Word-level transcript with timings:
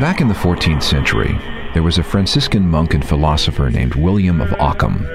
Back 0.00 0.22
in 0.22 0.28
the 0.28 0.34
14th 0.34 0.82
century, 0.82 1.38
there 1.74 1.82
was 1.82 1.98
a 1.98 2.02
Franciscan 2.02 2.66
monk 2.66 2.94
and 2.94 3.06
philosopher 3.06 3.68
named 3.68 3.96
William 3.96 4.40
of 4.40 4.50
Ockham. 4.54 5.06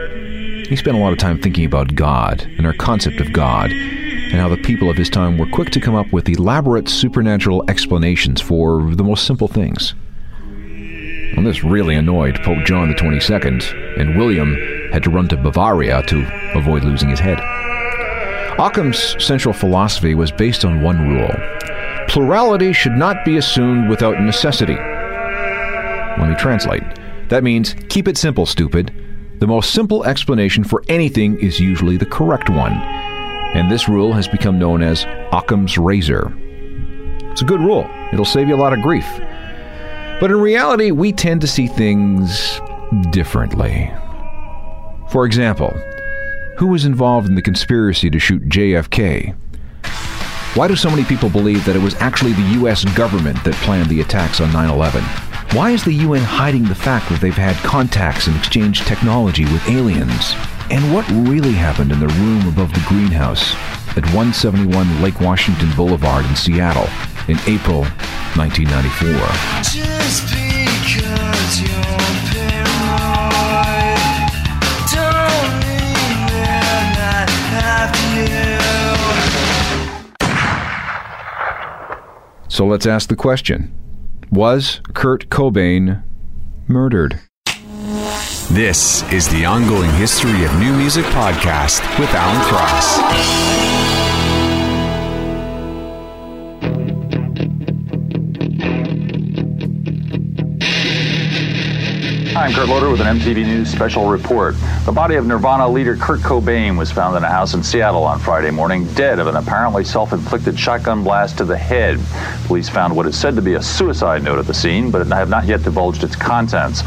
He 0.70 0.76
spent 0.76 0.96
a 0.96 1.00
lot 1.00 1.12
of 1.12 1.18
time 1.18 1.42
thinking 1.42 1.66
about 1.66 1.96
God 1.96 2.44
and 2.60 2.68
our 2.68 2.74
concept 2.74 3.20
of 3.20 3.34
God, 3.34 3.72
and 3.72 4.34
how 4.34 4.48
the 4.48 4.58
people 4.58 4.88
of 4.88 4.96
his 4.96 5.10
time 5.10 5.40
were 5.40 5.50
quick 5.50 5.72
to 5.72 5.80
come 5.80 5.96
up 5.96 6.14
with 6.14 6.30
elaborate 6.30 6.88
supernatural 6.88 7.68
explanations 7.68 8.42
for 8.42 8.94
the 8.94 9.04
most 9.04 9.26
simple 9.26 9.48
things. 9.48 9.96
Well, 11.36 11.46
this 11.46 11.64
really 11.64 11.96
annoyed 11.96 12.36
Pope 12.44 12.64
John 12.66 12.96
XXII, 12.96 13.98
and 13.98 14.16
William 14.16 14.54
had 14.92 15.02
to 15.02 15.10
run 15.10 15.28
to 15.30 15.38
Bavaria 15.38 16.04
to 16.04 16.52
avoid 16.54 16.84
losing 16.84 17.10
his 17.10 17.20
head. 17.20 17.40
Ockham's 18.60 19.16
central 19.26 19.54
philosophy 19.56 20.14
was 20.14 20.32
based 20.32 20.64
on 20.64 20.84
one 20.84 21.10
rule 21.10 21.34
plurality 22.08 22.74
should 22.74 22.94
not 22.94 23.26
be 23.26 23.38
assumed 23.38 23.90
without 23.90 24.22
necessity. 24.22 24.76
Let 24.76 26.30
me 26.30 26.36
translate. 26.36 26.84
That 27.30 27.44
means 27.44 27.76
keep 27.90 28.08
it 28.08 28.18
simple, 28.18 28.46
stupid. 28.46 28.94
The 29.40 29.48
most 29.48 29.74
simple 29.74 30.06
explanation 30.06 30.64
for 30.64 30.84
anything 30.88 31.40
is 31.40 31.60
usually 31.60 31.98
the 31.98 32.06
correct 32.06 32.50
one. 32.50 32.74
And 32.74 33.70
this 33.70 33.90
rule 33.90 34.14
has 34.14 34.28
become 34.28 34.60
known 34.60 34.82
as 34.82 35.06
Occam's 35.32 35.78
razor. 35.78 36.34
It's 37.32 37.42
a 37.42 37.46
good 37.46 37.60
rule, 37.60 37.90
it'll 38.14 38.26
save 38.26 38.48
you 38.48 38.56
a 38.56 38.58
lot 38.58 38.74
of 38.74 38.82
grief. 38.82 39.08
But 40.20 40.32
in 40.32 40.40
reality, 40.40 40.92
we 40.92 41.12
tend 41.12 41.42
to 41.42 41.48
see 41.48 41.68
things 41.68 42.62
differently. 43.12 43.92
For 45.10 45.26
example, 45.26 45.74
who 46.58 46.68
was 46.68 46.86
involved 46.86 47.28
in 47.28 47.36
the 47.36 47.42
conspiracy 47.42 48.10
to 48.10 48.20
shoot 48.20 48.48
JFK? 48.48 49.36
Why 50.56 50.68
do 50.70 50.76
so 50.78 50.90
many 50.90 51.04
people 51.04 51.30
believe 51.30 51.66
that 51.66 51.76
it 51.76 51.82
was 51.82 51.96
actually 51.96 52.32
the 52.32 52.54
U.S. 52.60 52.86
government 52.96 53.44
that 53.44 53.56
planned 53.56 53.90
the 53.90 54.00
attacks 54.00 54.40
on 54.40 54.54
9 54.54 54.70
11? 54.70 55.04
Why 55.52 55.72
is 55.72 55.84
the 55.84 55.92
UN 55.92 56.22
hiding 56.22 56.64
the 56.64 56.74
fact 56.74 57.10
that 57.10 57.20
they've 57.20 57.34
had 57.34 57.58
contacts 57.58 58.28
and 58.28 58.38
exchanged 58.38 58.88
technology 58.88 59.44
with 59.44 59.68
aliens? 59.68 60.34
And 60.72 60.94
what 60.94 61.06
really 61.30 61.52
happened 61.52 61.92
in 61.92 62.00
the 62.00 62.08
room 62.08 62.48
above 62.48 62.74
the 62.74 62.86
greenhouse 62.88 63.54
at 63.98 64.06
171 64.16 65.02
Lake 65.02 65.20
Washington 65.20 65.70
Boulevard 65.76 66.26
in 66.26 66.38
Seattle 66.38 66.88
in 67.28 67.38
April 67.52 67.82
1994? 68.40 69.12
So 82.56 82.66
let's 82.66 82.86
ask 82.86 83.10
the 83.10 83.18
question 83.18 83.74
Was 84.32 84.80
Kurt 84.94 85.28
Cobain 85.28 86.04
murdered? 86.70 87.20
This 88.50 89.04
is 89.12 89.28
the 89.28 89.44
ongoing 89.44 89.92
history 89.96 90.46
of 90.46 90.58
new 90.58 90.74
music 90.74 91.04
podcast 91.08 91.82
with 92.00 92.10
Alan 92.14 92.42
Cross. 92.46 93.95
I'm 102.36 102.52
Kurt 102.52 102.68
Loder 102.68 102.90
with 102.90 103.00
an 103.00 103.18
MTV 103.18 103.46
News 103.46 103.72
special 103.72 104.10
report. 104.10 104.56
The 104.84 104.92
body 104.92 105.16
of 105.16 105.26
Nirvana 105.26 105.70
leader 105.70 105.96
Kurt 105.96 106.20
Cobain 106.20 106.78
was 106.78 106.92
found 106.92 107.16
in 107.16 107.24
a 107.24 107.30
house 107.30 107.54
in 107.54 107.64
Seattle 107.64 108.04
on 108.04 108.20
Friday 108.20 108.52
morning, 108.52 108.86
dead 108.94 109.20
of 109.20 109.28
an 109.28 109.38
apparently 109.38 109.86
self 109.86 110.12
inflicted 110.12 110.60
shotgun 110.60 111.02
blast 111.02 111.38
to 111.38 111.46
the 111.46 111.56
head. 111.58 111.98
Police 112.44 112.68
found 112.68 112.94
what 112.94 113.06
is 113.06 113.18
said 113.18 113.38
to 113.38 113.42
be 113.42 113.54
a 113.54 113.64
suicide 113.64 114.22
note 114.22 114.38
at 114.38 114.48
the 114.48 114.54
scene, 114.54 114.92
but 114.92 115.08
have 115.08 115.30
not 115.30 115.46
yet 115.46 115.64
divulged 115.64 116.04
its 116.04 116.18
contents. 116.18 116.84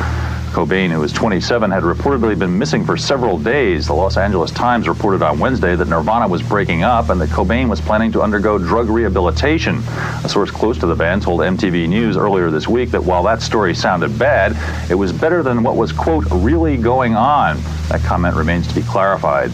Cobain, 0.49 0.91
who 0.91 1.01
was 1.01 1.13
27, 1.13 1.71
had 1.71 1.83
reportedly 1.83 2.39
been 2.39 2.59
missing 2.59 2.85
for 2.85 2.97
several 2.97 3.39
days. 3.39 3.87
The 3.87 3.95
Los 3.95 4.17
Angeles 4.17 4.51
Times 4.51 4.89
reported 4.89 5.23
on 5.23 5.39
Wednesday 5.39 5.77
that 5.77 5.89
Nirvana 5.89 6.29
was 6.29 6.43
breaking 6.43 6.83
up 6.83 7.11
and 7.11 7.21
that 7.21 7.29
Cobain 7.29 7.69
was 7.69 7.81
planning 7.81 8.13
to 8.13 8.23
undergo 8.23 8.59
drug 8.59 8.89
rehabilitation. 8.89 9.79
A 10.25 10.29
source 10.29 10.51
close 10.51 10.79
to 10.79 10.87
the 10.87 10.95
band 10.95 11.23
told 11.23 11.41
MTV 11.41 11.89
News 11.89 12.17
earlier 12.17 12.51
this 12.51 12.67
week 12.67 12.91
that 12.91 13.03
while 13.03 13.23
that 13.23 13.43
story 13.43 13.75
sounded 13.75 14.19
bad, 14.19 14.57
it 14.91 14.95
was 14.95 15.13
better 15.13 15.43
than 15.43 15.63
what 15.63 15.77
was, 15.77 15.93
quote, 15.93 16.25
really 16.31 16.77
going 16.77 17.15
on. 17.15 17.61
That 17.89 18.01
comment 18.03 18.35
remains 18.35 18.67
to 18.69 18.75
be 18.75 18.83
clarified. 18.83 19.51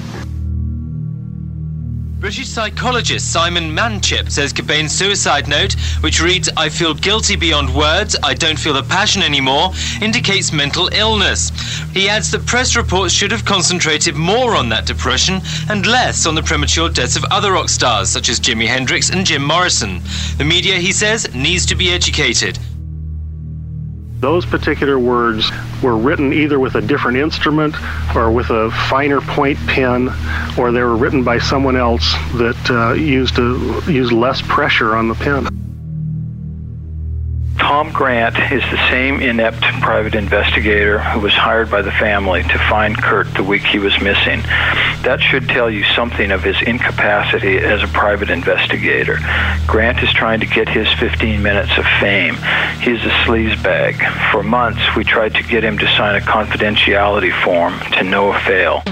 British 2.24 2.48
psychologist 2.48 3.30
Simon 3.30 3.64
Manchip 3.64 4.30
says 4.30 4.50
Cobain's 4.50 4.92
suicide 4.92 5.46
note, 5.46 5.74
which 6.00 6.22
reads, 6.22 6.48
I 6.56 6.70
feel 6.70 6.94
guilty 6.94 7.36
beyond 7.36 7.76
words, 7.76 8.16
I 8.22 8.32
don't 8.32 8.58
feel 8.58 8.72
the 8.72 8.82
passion 8.82 9.20
anymore, 9.20 9.72
indicates 10.00 10.50
mental 10.50 10.88
illness. 10.94 11.50
He 11.92 12.08
adds 12.08 12.30
that 12.30 12.46
press 12.46 12.76
reports 12.76 13.12
should 13.12 13.30
have 13.30 13.44
concentrated 13.44 14.14
more 14.14 14.56
on 14.56 14.70
that 14.70 14.86
depression 14.86 15.42
and 15.68 15.84
less 15.84 16.24
on 16.24 16.34
the 16.34 16.42
premature 16.42 16.88
deaths 16.88 17.16
of 17.16 17.24
other 17.24 17.52
rock 17.52 17.68
stars 17.68 18.08
such 18.08 18.30
as 18.30 18.40
Jimi 18.40 18.66
Hendrix 18.66 19.10
and 19.10 19.26
Jim 19.26 19.44
Morrison. 19.44 20.00
The 20.38 20.44
media, 20.44 20.76
he 20.76 20.92
says, 20.92 21.34
needs 21.34 21.66
to 21.66 21.74
be 21.74 21.90
educated. 21.90 22.58
Those 24.20 24.46
particular 24.46 24.98
words 24.98 25.50
were 25.82 25.96
written 25.96 26.32
either 26.32 26.58
with 26.58 26.76
a 26.76 26.80
different 26.80 27.18
instrument 27.18 27.74
or 28.14 28.30
with 28.30 28.50
a 28.50 28.70
finer 28.88 29.20
point 29.20 29.58
pen, 29.66 30.08
or 30.58 30.72
they 30.72 30.82
were 30.82 30.96
written 30.96 31.24
by 31.24 31.38
someone 31.38 31.76
else 31.76 32.12
that 32.34 32.70
uh, 32.70 32.94
used 32.94 33.38
a, 33.38 33.82
used 33.90 34.12
less 34.12 34.40
pressure 34.42 34.96
on 34.96 35.08
the 35.08 35.14
pen. 35.14 35.63
Tom 37.64 37.90
Grant 37.92 38.36
is 38.52 38.62
the 38.70 38.76
same 38.90 39.20
inept 39.20 39.62
private 39.80 40.14
investigator 40.14 40.98
who 40.98 41.20
was 41.20 41.32
hired 41.32 41.70
by 41.70 41.80
the 41.80 41.90
family 41.92 42.42
to 42.42 42.58
find 42.68 42.94
Kurt 42.94 43.32
the 43.32 43.42
week 43.42 43.62
he 43.62 43.78
was 43.78 43.98
missing. 44.02 44.42
That 45.02 45.20
should 45.22 45.48
tell 45.48 45.70
you 45.70 45.82
something 45.82 46.30
of 46.30 46.42
his 46.42 46.60
incapacity 46.60 47.56
as 47.56 47.82
a 47.82 47.86
private 47.86 48.28
investigator. 48.28 49.18
Grant 49.66 50.02
is 50.02 50.12
trying 50.12 50.40
to 50.40 50.46
get 50.46 50.68
his 50.68 50.92
15 51.00 51.42
minutes 51.42 51.78
of 51.78 51.86
fame. 52.00 52.34
He's 52.82 53.02
a 53.02 53.14
sleazebag. 53.24 53.96
For 54.30 54.42
months, 54.42 54.82
we 54.94 55.02
tried 55.02 55.34
to 55.36 55.42
get 55.42 55.64
him 55.64 55.78
to 55.78 55.86
sign 55.96 56.20
a 56.20 56.24
confidentiality 56.24 57.32
form 57.42 57.80
to 57.92 58.04
no 58.04 58.34
avail. 58.34 58.82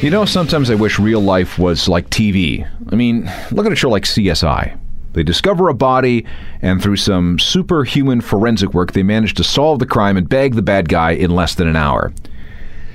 You 0.00 0.08
know, 0.08 0.24
sometimes 0.24 0.70
I 0.70 0.76
wish 0.76 0.98
real 0.98 1.20
life 1.20 1.58
was 1.58 1.86
like 1.86 2.08
TV. 2.08 2.66
I 2.90 2.94
mean, 2.94 3.30
look 3.50 3.66
at 3.66 3.72
a 3.72 3.76
show 3.76 3.90
like 3.90 4.04
CSI. 4.04 4.80
They 5.12 5.22
discover 5.22 5.68
a 5.68 5.74
body, 5.74 6.24
and 6.62 6.82
through 6.82 6.96
some 6.96 7.38
superhuman 7.38 8.22
forensic 8.22 8.72
work, 8.72 8.92
they 8.92 9.02
manage 9.02 9.34
to 9.34 9.44
solve 9.44 9.78
the 9.78 9.84
crime 9.84 10.16
and 10.16 10.26
bag 10.26 10.54
the 10.54 10.62
bad 10.62 10.88
guy 10.88 11.10
in 11.10 11.32
less 11.32 11.54
than 11.54 11.68
an 11.68 11.76
hour. 11.76 12.14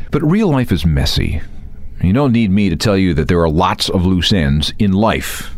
But 0.09 0.23
real 0.23 0.49
life 0.49 0.71
is 0.71 0.83
messy. 0.83 1.41
You 2.01 2.11
don't 2.11 2.31
need 2.31 2.49
me 2.49 2.71
to 2.71 2.75
tell 2.75 2.97
you 2.97 3.13
that 3.13 3.27
there 3.27 3.41
are 3.41 3.49
lots 3.49 3.87
of 3.87 4.03
loose 4.03 4.33
ends 4.33 4.73
in 4.79 4.91
life. 4.91 5.55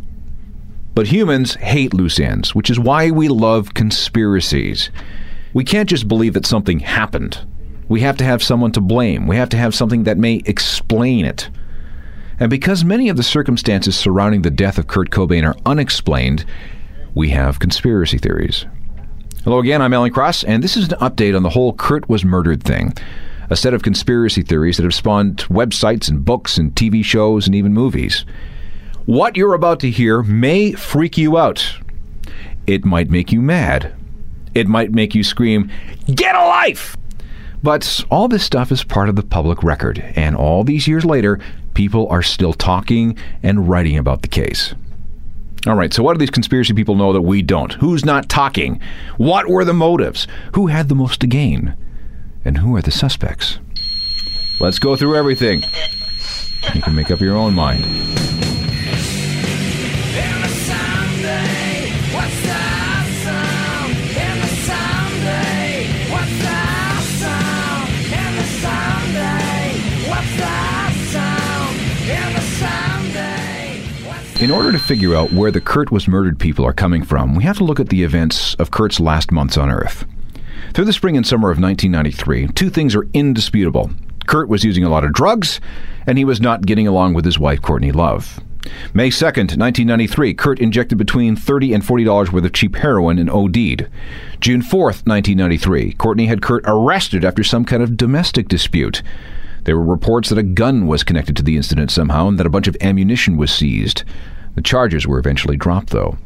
But 0.95 1.07
humans 1.07 1.55
hate 1.55 1.93
loose 1.93 2.19
ends, 2.19 2.53
which 2.55 2.69
is 2.69 2.77
why 2.77 3.09
we 3.09 3.29
love 3.29 3.73
conspiracies. 3.73 4.89
We 5.53 5.63
can't 5.63 5.87
just 5.87 6.09
believe 6.09 6.33
that 6.33 6.45
something 6.45 6.81
happened. 6.81 7.39
We 7.89 8.01
have 8.01 8.17
to 8.17 8.23
have 8.25 8.43
someone 8.43 8.71
to 8.73 8.81
blame. 8.81 9.27
We 9.27 9.37
have 9.37 9.49
to 9.49 9.57
have 9.57 9.73
something 9.73 10.03
that 10.03 10.17
may 10.17 10.41
explain 10.45 11.25
it. 11.25 11.49
And 12.39 12.49
because 12.49 12.83
many 12.83 13.09
of 13.09 13.17
the 13.17 13.23
circumstances 13.23 13.95
surrounding 13.95 14.41
the 14.41 14.51
death 14.51 14.77
of 14.77 14.87
Kurt 14.87 15.09
Cobain 15.09 15.47
are 15.47 15.55
unexplained, 15.65 16.45
we 17.15 17.29
have 17.29 17.59
conspiracy 17.59 18.17
theories. 18.17 18.65
Hello 19.43 19.59
again, 19.59 19.81
I'm 19.81 19.93
Alan 19.93 20.11
Cross, 20.11 20.43
and 20.43 20.61
this 20.61 20.75
is 20.75 20.91
an 20.91 20.99
update 20.99 21.35
on 21.35 21.43
the 21.43 21.49
whole 21.49 21.73
Kurt 21.73 22.09
was 22.09 22.25
murdered 22.25 22.61
thing. 22.61 22.93
A 23.49 23.55
set 23.55 23.73
of 23.73 23.81
conspiracy 23.81 24.41
theories 24.41 24.75
that 24.75 24.83
have 24.83 24.93
spawned 24.93 25.37
websites 25.45 26.09
and 26.09 26.25
books 26.25 26.57
and 26.57 26.75
TV 26.75 27.03
shows 27.03 27.47
and 27.47 27.55
even 27.55 27.73
movies. 27.73 28.25
What 29.05 29.37
you're 29.37 29.53
about 29.53 29.79
to 29.79 29.89
hear 29.89 30.21
may 30.21 30.73
freak 30.73 31.17
you 31.17 31.37
out. 31.37 31.77
It 32.67 32.83
might 32.83 33.09
make 33.09 33.31
you 33.31 33.41
mad. 33.41 33.95
It 34.53 34.67
might 34.67 34.91
make 34.91 35.15
you 35.15 35.23
scream, 35.23 35.71
Get 36.13 36.35
a 36.35 36.45
life! 36.45 36.97
But 37.67 38.05
all 38.09 38.29
this 38.29 38.45
stuff 38.45 38.71
is 38.71 38.85
part 38.85 39.09
of 39.09 39.17
the 39.17 39.23
public 39.23 39.61
record, 39.61 40.01
and 40.15 40.37
all 40.37 40.63
these 40.63 40.87
years 40.87 41.03
later, 41.03 41.37
people 41.73 42.07
are 42.07 42.23
still 42.23 42.53
talking 42.53 43.17
and 43.43 43.67
writing 43.67 43.97
about 43.97 44.21
the 44.21 44.29
case. 44.29 44.73
All 45.67 45.75
right, 45.75 45.93
so 45.93 46.01
what 46.01 46.13
do 46.13 46.19
these 46.19 46.29
conspiracy 46.29 46.73
people 46.73 46.95
know 46.95 47.11
that 47.11 47.23
we 47.23 47.41
don't? 47.41 47.73
Who's 47.73 48.05
not 48.05 48.29
talking? 48.29 48.79
What 49.17 49.49
were 49.49 49.65
the 49.65 49.73
motives? 49.73 50.29
Who 50.53 50.67
had 50.67 50.87
the 50.87 50.95
most 50.95 51.19
to 51.19 51.27
gain? 51.27 51.75
And 52.45 52.59
who 52.59 52.73
are 52.77 52.81
the 52.81 52.89
suspects? 52.89 53.59
Let's 54.61 54.79
go 54.79 54.95
through 54.95 55.17
everything. 55.17 55.65
You 56.73 56.81
can 56.81 56.95
make 56.95 57.11
up 57.11 57.19
your 57.19 57.35
own 57.35 57.53
mind. 57.53 57.83
In 74.39 74.51
order 74.51 74.71
to 74.71 74.77
figure 74.77 75.15
out 75.15 75.33
where 75.33 75.49
the 75.49 75.59
Kurt 75.59 75.91
was 75.91 76.07
murdered 76.07 76.37
people 76.37 76.63
are 76.63 76.71
coming 76.71 77.03
from, 77.03 77.33
we 77.33 77.43
have 77.43 77.57
to 77.57 77.63
look 77.63 77.79
at 77.79 77.89
the 77.89 78.03
events 78.03 78.53
of 78.55 78.69
Kurt's 78.69 78.99
last 78.99 79.31
months 79.31 79.57
on 79.57 79.71
Earth. 79.71 80.05
Through 80.75 80.85
the 80.85 80.93
spring 80.93 81.17
and 81.17 81.25
summer 81.25 81.49
of 81.49 81.59
1993, 81.59 82.49
two 82.49 82.69
things 82.69 82.95
are 82.95 83.07
indisputable. 83.15 83.89
Kurt 84.27 84.47
was 84.47 84.63
using 84.63 84.83
a 84.83 84.89
lot 84.89 85.03
of 85.03 85.11
drugs, 85.11 85.59
and 86.05 86.19
he 86.19 86.25
was 86.25 86.39
not 86.39 86.67
getting 86.67 86.87
along 86.87 87.15
with 87.15 87.25
his 87.25 87.39
wife, 87.39 87.63
Courtney 87.63 87.91
Love. 87.91 88.39
May 88.93 89.09
2nd, 89.09 89.57
1993, 89.57 90.35
Kurt 90.35 90.59
injected 90.59 90.99
between 90.99 91.35
30 91.35 91.73
and 91.73 91.83
$40 91.83 92.31
worth 92.31 92.45
of 92.45 92.53
cheap 92.53 92.75
heroin 92.75 93.17
and 93.17 93.31
OD'd. 93.31 93.87
June 94.39 94.61
4th, 94.61 95.07
1993, 95.07 95.93
Courtney 95.93 96.27
had 96.27 96.43
Kurt 96.43 96.63
arrested 96.67 97.25
after 97.25 97.43
some 97.43 97.65
kind 97.65 97.81
of 97.81 97.97
domestic 97.97 98.47
dispute. 98.47 99.01
There 99.67 99.75
were 99.75 99.83
reports 99.83 100.29
that 100.29 100.37
a 100.37 100.43
gun 100.43 100.87
was 100.87 101.03
connected 101.03 101.35
to 101.35 101.43
the 101.43 101.57
incident 101.57 101.91
somehow 101.91 102.29
and 102.29 102.39
that 102.39 102.45
a 102.45 102.49
bunch 102.49 102.69
of 102.69 102.77
ammunition 102.79 103.35
was 103.35 103.51
seized. 103.51 104.05
The 104.55 104.61
charges 104.61 105.05
were 105.05 105.19
eventually 105.19 105.57
dropped, 105.57 105.89
though. 105.89 106.17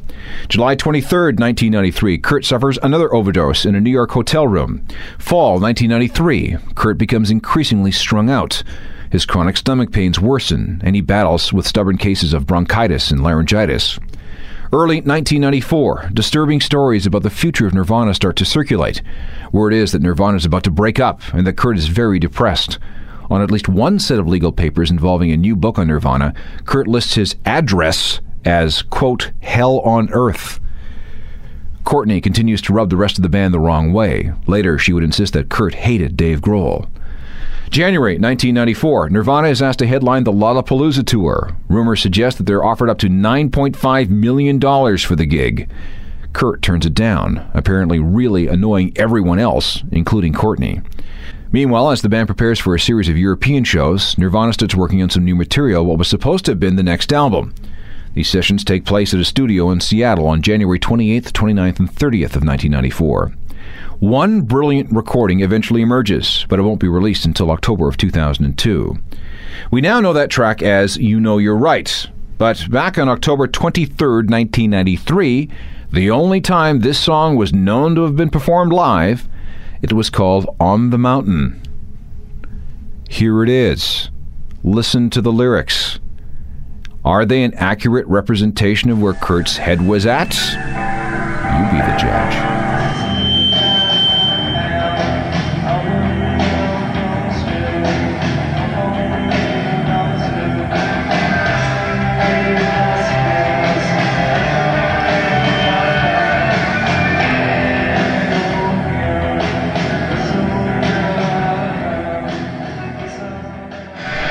July 0.48 0.76
23, 0.76 1.32
1993, 1.32 2.18
Kurt 2.18 2.44
suffers 2.44 2.78
another 2.84 3.12
overdose 3.12 3.66
in 3.66 3.74
a 3.74 3.80
New 3.80 3.90
York 3.90 4.12
hotel 4.12 4.46
room. 4.46 4.86
Fall 5.18 5.58
1993, 5.58 6.56
Kurt 6.76 6.96
becomes 6.96 7.32
increasingly 7.32 7.90
strung 7.90 8.30
out. 8.30 8.62
His 9.10 9.26
chronic 9.26 9.56
stomach 9.56 9.90
pains 9.90 10.20
worsen, 10.20 10.80
and 10.84 10.94
he 10.94 11.02
battles 11.02 11.52
with 11.52 11.66
stubborn 11.66 11.98
cases 11.98 12.32
of 12.32 12.46
bronchitis 12.46 13.10
and 13.10 13.24
laryngitis. 13.24 13.98
Early 14.72 14.98
1994, 14.98 16.10
disturbing 16.14 16.60
stories 16.60 17.06
about 17.06 17.24
the 17.24 17.28
future 17.28 17.66
of 17.66 17.74
Nirvana 17.74 18.14
start 18.14 18.36
to 18.36 18.44
circulate. 18.44 19.02
Word 19.50 19.74
is 19.74 19.90
that 19.90 20.00
Nirvana 20.00 20.36
is 20.36 20.44
about 20.44 20.62
to 20.62 20.70
break 20.70 21.00
up 21.00 21.20
and 21.34 21.44
that 21.44 21.56
Kurt 21.56 21.76
is 21.76 21.88
very 21.88 22.20
depressed. 22.20 22.78
On 23.32 23.40
at 23.40 23.50
least 23.50 23.66
one 23.66 23.98
set 23.98 24.18
of 24.18 24.28
legal 24.28 24.52
papers 24.52 24.90
involving 24.90 25.32
a 25.32 25.38
new 25.38 25.56
book 25.56 25.78
on 25.78 25.86
Nirvana, 25.86 26.34
Kurt 26.66 26.86
lists 26.86 27.14
his 27.14 27.34
address 27.46 28.20
as, 28.44 28.82
quote, 28.82 29.32
hell 29.40 29.80
on 29.80 30.10
earth. 30.12 30.60
Courtney 31.82 32.20
continues 32.20 32.60
to 32.60 32.74
rub 32.74 32.90
the 32.90 32.96
rest 32.98 33.16
of 33.16 33.22
the 33.22 33.30
band 33.30 33.54
the 33.54 33.58
wrong 33.58 33.94
way. 33.94 34.32
Later, 34.46 34.78
she 34.78 34.92
would 34.92 35.02
insist 35.02 35.32
that 35.32 35.48
Kurt 35.48 35.76
hated 35.76 36.14
Dave 36.14 36.42
Grohl. 36.42 36.90
January 37.70 38.18
1994, 38.18 39.08
Nirvana 39.08 39.48
is 39.48 39.62
asked 39.62 39.78
to 39.78 39.86
headline 39.86 40.24
the 40.24 40.30
Lollapalooza 40.30 41.06
tour. 41.06 41.56
Rumors 41.68 42.02
suggest 42.02 42.36
that 42.36 42.44
they're 42.44 42.62
offered 42.62 42.90
up 42.90 42.98
to 42.98 43.08
$9.5 43.08 44.10
million 44.10 44.60
for 44.60 45.16
the 45.16 45.24
gig. 45.24 45.70
Kurt 46.34 46.60
turns 46.60 46.84
it 46.84 46.92
down, 46.92 47.50
apparently 47.54 47.98
really 47.98 48.46
annoying 48.46 48.92
everyone 48.96 49.38
else, 49.38 49.82
including 49.90 50.34
Courtney. 50.34 50.82
Meanwhile, 51.52 51.90
as 51.90 52.00
the 52.00 52.08
band 52.08 52.28
prepares 52.28 52.58
for 52.58 52.74
a 52.74 52.80
series 52.80 53.10
of 53.10 53.18
European 53.18 53.62
shows, 53.64 54.16
Nirvana 54.16 54.54
starts 54.54 54.74
working 54.74 55.02
on 55.02 55.10
some 55.10 55.24
new 55.24 55.36
material, 55.36 55.84
what 55.84 55.98
was 55.98 56.08
supposed 56.08 56.46
to 56.46 56.52
have 56.52 56.60
been 56.60 56.76
the 56.76 56.82
next 56.82 57.12
album. 57.12 57.54
These 58.14 58.30
sessions 58.30 58.64
take 58.64 58.86
place 58.86 59.12
at 59.12 59.20
a 59.20 59.24
studio 59.24 59.70
in 59.70 59.80
Seattle 59.80 60.26
on 60.28 60.40
January 60.40 60.78
28th, 60.78 61.30
29th, 61.30 61.78
and 61.78 61.90
30th 61.90 62.36
of 62.36 62.44
1994. 62.44 63.32
One 64.00 64.40
brilliant 64.40 64.90
recording 64.92 65.40
eventually 65.40 65.82
emerges, 65.82 66.46
but 66.48 66.58
it 66.58 66.62
won't 66.62 66.80
be 66.80 66.88
released 66.88 67.26
until 67.26 67.50
October 67.50 67.86
of 67.86 67.98
2002. 67.98 68.98
We 69.70 69.80
now 69.82 70.00
know 70.00 70.14
that 70.14 70.30
track 70.30 70.62
as 70.62 70.96
You 70.96 71.20
Know 71.20 71.36
You're 71.36 71.56
Right, 71.56 72.08
but 72.38 72.68
back 72.70 72.96
on 72.96 73.10
October 73.10 73.46
23rd, 73.46 74.30
1993, 74.30 75.50
the 75.92 76.10
only 76.10 76.40
time 76.40 76.80
this 76.80 76.98
song 76.98 77.36
was 77.36 77.52
known 77.52 77.94
to 77.94 78.04
have 78.04 78.16
been 78.16 78.30
performed 78.30 78.72
live, 78.72 79.28
it 79.82 79.92
was 79.92 80.08
called 80.08 80.54
On 80.60 80.90
the 80.90 80.98
Mountain. 80.98 81.60
Here 83.08 83.42
it 83.42 83.48
is. 83.48 84.10
Listen 84.62 85.10
to 85.10 85.20
the 85.20 85.32
lyrics. 85.32 85.98
Are 87.04 87.26
they 87.26 87.42
an 87.42 87.52
accurate 87.54 88.06
representation 88.06 88.90
of 88.90 89.02
where 89.02 89.12
Kurt's 89.12 89.56
head 89.56 89.86
was 89.86 90.06
at? 90.06 90.32
You 91.52 91.70
be 91.70 91.84
the 91.84 91.98
judge. 91.98 92.51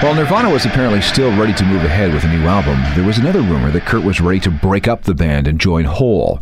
While 0.01 0.15
Nirvana 0.15 0.49
was 0.49 0.65
apparently 0.65 0.99
still 0.99 1.29
ready 1.37 1.53
to 1.53 1.63
move 1.63 1.83
ahead 1.83 2.11
with 2.11 2.23
a 2.23 2.27
new 2.27 2.47
album, 2.47 2.81
there 2.95 3.05
was 3.05 3.19
another 3.19 3.41
rumor 3.41 3.69
that 3.69 3.85
Kurt 3.85 4.03
was 4.03 4.19
ready 4.19 4.39
to 4.39 4.49
break 4.49 4.87
up 4.87 5.03
the 5.03 5.13
band 5.13 5.47
and 5.47 5.61
join 5.61 5.85
Hole. 5.85 6.41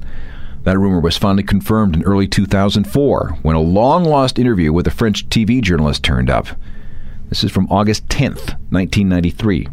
That 0.64 0.80
rumor 0.80 1.02
was 1.02 1.18
finally 1.18 1.44
confirmed 1.44 1.94
in 1.94 2.04
early 2.04 2.26
2004 2.26 3.38
when 3.42 3.58
a 3.58 3.62
long 3.62 4.06
lost 4.06 4.40
interview 4.40 4.72
with 4.72 4.88
a 4.88 4.92
French 4.92 5.28
TV 5.28 5.62
journalist 5.62 6.06
turned 6.06 6.30
up. 6.30 6.48
This 7.28 7.44
is 7.44 7.52
from 7.52 7.68
August 7.70 8.08
10th, 8.08 8.56
1993. 8.72 9.68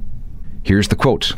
Here's 0.64 0.88
the 0.88 0.96
quote 0.96 1.34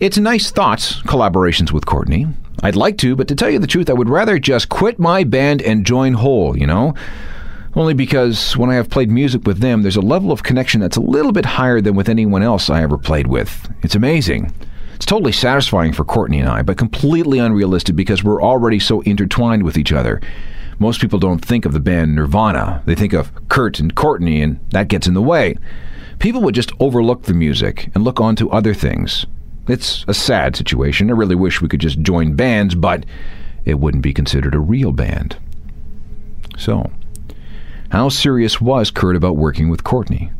It's 0.00 0.16
nice 0.16 0.50
thought, 0.50 0.78
collaborations 1.04 1.72
with 1.72 1.84
Courtney. 1.84 2.26
I'd 2.62 2.74
like 2.74 2.96
to, 2.98 3.14
but 3.14 3.28
to 3.28 3.34
tell 3.34 3.50
you 3.50 3.58
the 3.58 3.66
truth, 3.66 3.90
I 3.90 3.92
would 3.92 4.08
rather 4.08 4.38
just 4.38 4.70
quit 4.70 4.98
my 4.98 5.24
band 5.24 5.60
and 5.60 5.84
join 5.84 6.14
Hole, 6.14 6.56
you 6.56 6.66
know? 6.66 6.94
Only 7.76 7.92
because 7.92 8.56
when 8.56 8.70
I 8.70 8.74
have 8.76 8.88
played 8.88 9.10
music 9.10 9.46
with 9.46 9.58
them, 9.58 9.82
there's 9.82 9.96
a 9.96 10.00
level 10.00 10.32
of 10.32 10.42
connection 10.42 10.80
that's 10.80 10.96
a 10.96 11.02
little 11.02 11.30
bit 11.30 11.44
higher 11.44 11.82
than 11.82 11.94
with 11.94 12.08
anyone 12.08 12.42
else 12.42 12.70
I 12.70 12.82
ever 12.82 12.96
played 12.96 13.26
with. 13.26 13.68
It's 13.82 13.94
amazing. 13.94 14.50
It's 14.94 15.04
totally 15.04 15.32
satisfying 15.32 15.92
for 15.92 16.02
Courtney 16.02 16.40
and 16.40 16.48
I, 16.48 16.62
but 16.62 16.78
completely 16.78 17.38
unrealistic 17.38 17.94
because 17.94 18.24
we're 18.24 18.42
already 18.42 18.78
so 18.78 19.02
intertwined 19.02 19.62
with 19.62 19.76
each 19.76 19.92
other. 19.92 20.22
Most 20.78 21.02
people 21.02 21.18
don't 21.18 21.44
think 21.44 21.66
of 21.66 21.74
the 21.74 21.80
band 21.80 22.14
Nirvana. 22.14 22.82
They 22.86 22.94
think 22.94 23.12
of 23.12 23.30
Kurt 23.50 23.78
and 23.78 23.94
Courtney, 23.94 24.40
and 24.40 24.58
that 24.70 24.88
gets 24.88 25.06
in 25.06 25.12
the 25.12 25.20
way. 25.20 25.54
People 26.18 26.40
would 26.42 26.54
just 26.54 26.72
overlook 26.80 27.24
the 27.24 27.34
music 27.34 27.90
and 27.94 28.04
look 28.04 28.22
on 28.22 28.36
to 28.36 28.50
other 28.50 28.72
things. 28.72 29.26
It's 29.68 30.02
a 30.08 30.14
sad 30.14 30.56
situation. 30.56 31.10
I 31.10 31.12
really 31.12 31.34
wish 31.34 31.60
we 31.60 31.68
could 31.68 31.80
just 31.80 32.00
join 32.00 32.36
bands, 32.36 32.74
but 32.74 33.04
it 33.66 33.80
wouldn't 33.80 34.02
be 34.02 34.14
considered 34.14 34.54
a 34.54 34.60
real 34.60 34.92
band. 34.92 35.36
So, 36.56 36.90
how 37.90 38.08
serious 38.08 38.60
was 38.60 38.90
Kurt 38.90 39.16
about 39.16 39.36
working 39.36 39.68
with 39.68 39.84
Courtney? 39.84 40.32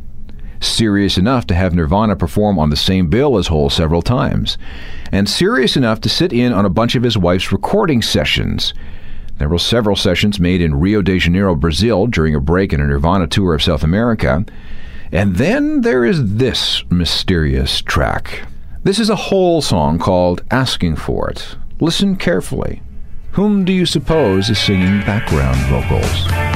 Serious 0.60 1.18
enough 1.18 1.46
to 1.46 1.54
have 1.54 1.74
Nirvana 1.74 2.16
perform 2.16 2.58
on 2.58 2.70
the 2.70 2.76
same 2.76 3.08
bill 3.08 3.36
as 3.36 3.46
Hole 3.46 3.70
several 3.70 4.02
times, 4.02 4.56
and 5.12 5.28
serious 5.28 5.76
enough 5.76 6.00
to 6.00 6.08
sit 6.08 6.32
in 6.32 6.52
on 6.52 6.64
a 6.64 6.70
bunch 6.70 6.94
of 6.94 7.02
his 7.02 7.18
wife's 7.18 7.52
recording 7.52 8.02
sessions. 8.02 8.74
There 9.38 9.48
were 9.48 9.58
several 9.58 9.96
sessions 9.96 10.40
made 10.40 10.62
in 10.62 10.80
Rio 10.80 11.02
de 11.02 11.18
Janeiro, 11.18 11.54
Brazil, 11.54 12.06
during 12.06 12.34
a 12.34 12.40
break 12.40 12.72
in 12.72 12.80
a 12.80 12.86
Nirvana 12.86 13.26
tour 13.26 13.54
of 13.54 13.62
South 13.62 13.84
America. 13.84 14.44
And 15.12 15.36
then 15.36 15.82
there 15.82 16.04
is 16.04 16.36
this 16.36 16.82
mysterious 16.90 17.82
track. 17.82 18.42
This 18.82 18.98
is 18.98 19.10
a 19.10 19.16
Hole 19.16 19.60
song 19.60 19.98
called 19.98 20.42
Asking 20.50 20.96
for 20.96 21.30
It. 21.30 21.56
Listen 21.80 22.16
carefully. 22.16 22.82
Whom 23.32 23.66
do 23.66 23.72
you 23.72 23.84
suppose 23.84 24.48
is 24.48 24.58
singing 24.58 25.00
background 25.00 25.58
vocals? 25.66 26.55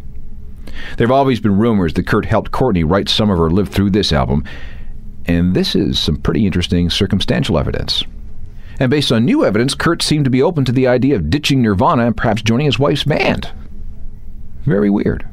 There 0.97 1.07
have 1.07 1.11
always 1.11 1.39
been 1.39 1.57
rumors 1.57 1.93
that 1.93 2.07
Kurt 2.07 2.25
helped 2.25 2.51
Courtney 2.51 2.83
write 2.83 3.09
some 3.09 3.29
of 3.29 3.37
her 3.37 3.49
Live 3.49 3.69
Through 3.69 3.91
This 3.91 4.11
album, 4.11 4.43
and 5.25 5.53
this 5.53 5.75
is 5.75 5.99
some 5.99 6.17
pretty 6.17 6.45
interesting 6.45 6.89
circumstantial 6.89 7.57
evidence. 7.57 8.03
And 8.79 8.89
based 8.89 9.11
on 9.11 9.25
new 9.25 9.45
evidence, 9.45 9.75
Kurt 9.75 10.01
seemed 10.01 10.25
to 10.25 10.31
be 10.31 10.41
open 10.41 10.65
to 10.65 10.71
the 10.71 10.87
idea 10.87 11.15
of 11.15 11.29
ditching 11.29 11.61
Nirvana 11.61 12.07
and 12.07 12.17
perhaps 12.17 12.41
joining 12.41 12.65
his 12.65 12.79
wife's 12.79 13.03
band. 13.03 13.51
Very 14.63 14.89
weird. 14.89 15.27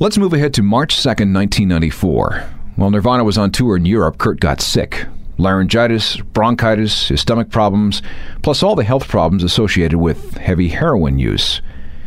Let's 0.00 0.18
move 0.18 0.32
ahead 0.32 0.52
to 0.54 0.62
March 0.62 0.96
2nd, 0.96 1.32
1994. 1.32 2.44
While 2.76 2.90
Nirvana 2.90 3.22
was 3.22 3.38
on 3.38 3.52
tour 3.52 3.76
in 3.76 3.86
Europe, 3.86 4.18
Kurt 4.18 4.40
got 4.40 4.60
sick. 4.60 5.06
Laryngitis, 5.38 6.16
bronchitis, 6.32 7.08
his 7.08 7.20
stomach 7.20 7.50
problems, 7.50 8.02
plus 8.42 8.62
all 8.62 8.74
the 8.74 8.84
health 8.84 9.06
problems 9.06 9.44
associated 9.44 9.98
with 9.98 10.36
heavy 10.38 10.68
heroin 10.68 11.18
use. 11.18 11.60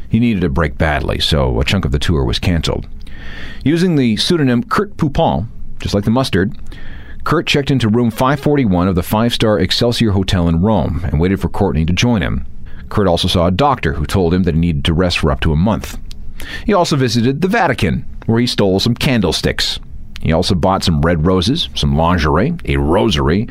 He 0.10 0.20
needed 0.20 0.44
a 0.44 0.50
break 0.50 0.78
badly, 0.78 1.20
so 1.20 1.60
a 1.60 1.66
chunk 1.66 1.86
of 1.86 1.92
the 1.92 2.00
tour 2.00 2.24
was 2.24 2.40
canceled. 2.40 2.88
Using 3.64 3.96
the 3.96 4.18
pseudonym 4.18 4.64
Kurt 4.64 4.96
Poupon, 4.98 5.48
just 5.80 5.94
like 5.94 6.06
the 6.06 6.12
mustard, 6.12 6.58
Kurt 7.24 7.46
checked 7.46 7.72
into 7.72 7.90
room 7.90 8.10
541 8.10 8.88
of 8.88 8.96
the 8.96 9.04
five 9.04 9.34
star 9.34 9.60
Excelsior 9.60 10.12
Hotel 10.12 10.48
in 10.48 10.62
Rome 10.62 11.02
and 11.04 11.20
waited 11.20 11.42
for 11.42 11.50
Courtney 11.50 11.86
to 11.86 11.94
join 11.94 12.22
him. 12.22 12.46
Kurt 12.90 13.08
also 13.08 13.28
saw 13.28 13.48
a 13.48 13.52
doctor 13.52 13.94
who 13.94 14.06
told 14.06 14.34
him 14.34 14.44
that 14.44 14.56
he 14.56 14.62
needed 14.62 14.86
to 14.86 14.94
rest 14.94 15.20
for 15.20 15.32
up 15.32 15.42
to 15.42 15.52
a 15.52 15.58
month. 15.58 15.98
He 16.66 16.74
also 16.74 16.96
visited 16.96 17.42
the 17.42 17.48
Vatican, 17.48 18.06
where 18.28 18.40
he 18.40 18.48
stole 18.48 18.80
some 18.80 18.96
candlesticks. 18.96 19.80
He 20.22 20.32
also 20.32 20.56
bought 20.56 20.84
some 20.84 21.02
red 21.02 21.26
roses, 21.26 21.68
some 21.76 21.98
lingerie, 21.98 22.54
a 22.66 22.78
rosary, 22.78 23.48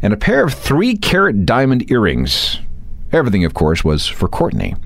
and 0.00 0.12
a 0.12 0.16
pair 0.16 0.44
of 0.44 0.54
three 0.54 0.96
carat 0.96 1.44
diamond 1.44 1.90
earrings. 1.90 2.60
Everything, 3.12 3.44
of 3.44 3.54
course, 3.54 3.82
was 3.82 4.06
for 4.06 4.28
Courtney. 4.28 4.76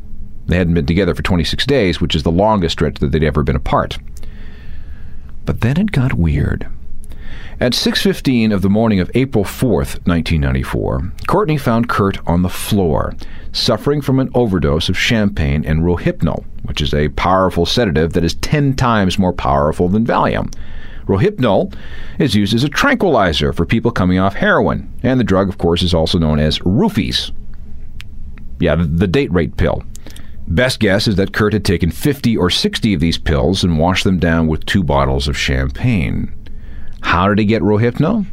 They 0.47 0.57
hadn't 0.57 0.75
been 0.75 0.87
together 0.87 1.15
for 1.15 1.23
26 1.23 1.65
days, 1.67 2.01
which 2.01 2.15
is 2.15 2.23
the 2.23 2.31
longest 2.31 2.75
stretch 2.75 2.97
that 2.97 3.13
they'd 3.13 3.25
ever 3.25 3.43
been 3.43 3.57
apart. 3.57 3.99
But 5.45 5.61
then 5.61 5.77
it 5.77 5.93
got 5.93 6.15
weird. 6.15 6.67
At 7.61 7.75
6:15 7.75 8.53
of 8.53 8.63
the 8.63 8.71
morning 8.71 8.99
of 8.99 9.11
April 9.15 9.45
4th, 9.45 10.01
1994, 10.07 11.13
Courtney 11.29 11.57
found 11.57 11.89
Kurt 11.89 12.19
on 12.27 12.43
the 12.43 12.49
floor, 12.49 13.15
suffering 13.53 14.01
from 14.01 14.19
an 14.19 14.31
overdose 14.35 14.89
of 14.89 14.99
champagne 14.99 15.65
and 15.65 15.83
Rohypnol, 15.83 16.45
which 16.65 16.81
is 16.81 16.93
a 16.93 17.11
powerful 17.11 17.65
sedative 17.65 18.15
that 18.15 18.25
is 18.25 18.35
10 18.35 18.75
times 18.75 19.19
more 19.19 19.33
powerful 19.33 19.89
than 19.89 20.05
Valium. 20.05 20.53
Rohypnol 21.07 21.73
is 22.19 22.35
used 22.35 22.55
as 22.55 22.65
a 22.65 22.69
tranquilizer 22.69 23.53
for 23.53 23.67
people 23.67 23.91
coming 23.91 24.19
off 24.19 24.35
heroin, 24.35 24.93
and 25.03 25.19
the 25.21 25.25
drug, 25.25 25.49
of 25.49 25.59
course, 25.59 25.83
is 25.83 25.95
also 25.95 26.19
known 26.19 26.39
as 26.39 26.59
roofies. 26.61 27.33
Yeah, 28.61 28.77
the, 28.77 29.07
date 29.07 29.33
rate 29.33 29.57
pill. 29.57 29.83
Best 30.53 30.81
guess 30.81 31.09
is 31.09 31.17
that 31.17 31.33
Kurt 31.33 31.55
had 31.55 31.65
taken 31.65 31.91
50 31.91 32.37
or 32.37 32.51
60 32.51 32.93
of 32.93 33.01
these 33.01 33.17
pills 33.17 33.65
and 33.65 33.79
washed 33.79 34.05
them 34.05 34.19
down 34.19 34.49
with 34.49 34.67
two 34.67 34.85
bottles 34.85 35.27
of 35.27 35.35
champagne. 35.35 36.31
How 37.01 37.29
did 37.29 37.39
he 37.39 37.47
get 37.47 37.63
Rohypnol? 37.63 38.27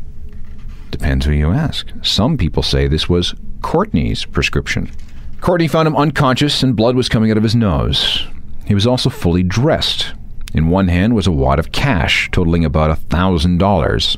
Depends 0.92 1.26
who 1.26 1.32
you 1.32 1.52
ask. 1.52 1.88
Some 2.02 2.38
people 2.38 2.62
say 2.62 2.88
this 2.88 3.08
was 3.08 3.36
Courtney's 3.62 4.26
prescription. 4.26 4.92
Courtney 5.40 5.70
found 5.70 5.88
him 5.88 5.96
unconscious 5.96 6.62
and 6.62 6.76
blood 6.76 6.98
was 6.98 7.08
coming 7.08 7.32
out 7.32 7.38
of 7.38 7.44
his 7.44 7.56
nose. 7.56 8.28
He 8.66 8.74
was 8.74 8.86
also 8.86 9.10
fully 9.10 9.42
dressed. 9.42 10.14
In 10.54 10.68
one 10.68 10.90
hand 10.90 11.16
was 11.16 11.26
a 11.26 11.32
wad 11.32 11.58
of 11.58 11.72
cash 11.72 12.30
totaling 12.34 12.66
about 12.66 12.92
a 12.92 12.98
thousand 12.98 13.60
dollars. 13.60 14.18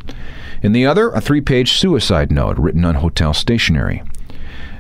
In 0.63 0.71
the 0.71 0.87
other, 0.87 1.11
a 1.11 1.21
three 1.21 1.41
page 1.41 1.73
suicide 1.73 2.31
note 2.31 2.57
written 2.57 2.83
on 2.83 2.95
hotel 2.95 3.31
stationery. 3.35 4.01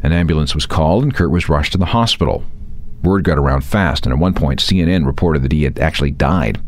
An 0.01 0.11
ambulance 0.11 0.55
was 0.55 0.65
called 0.65 1.03
and 1.03 1.13
Kurt 1.13 1.29
was 1.29 1.49
rushed 1.49 1.73
to 1.73 1.77
the 1.77 1.85
hospital. 1.85 2.45
Word 3.03 3.23
got 3.23 3.37
around 3.37 3.61
fast, 3.61 4.05
and 4.05 4.13
at 4.13 4.19
one 4.19 4.33
point, 4.33 4.59
CNN 4.59 5.05
reported 5.05 5.43
that 5.43 5.51
he 5.51 5.63
had 5.63 5.79
actually 5.79 6.11
died. 6.11 6.59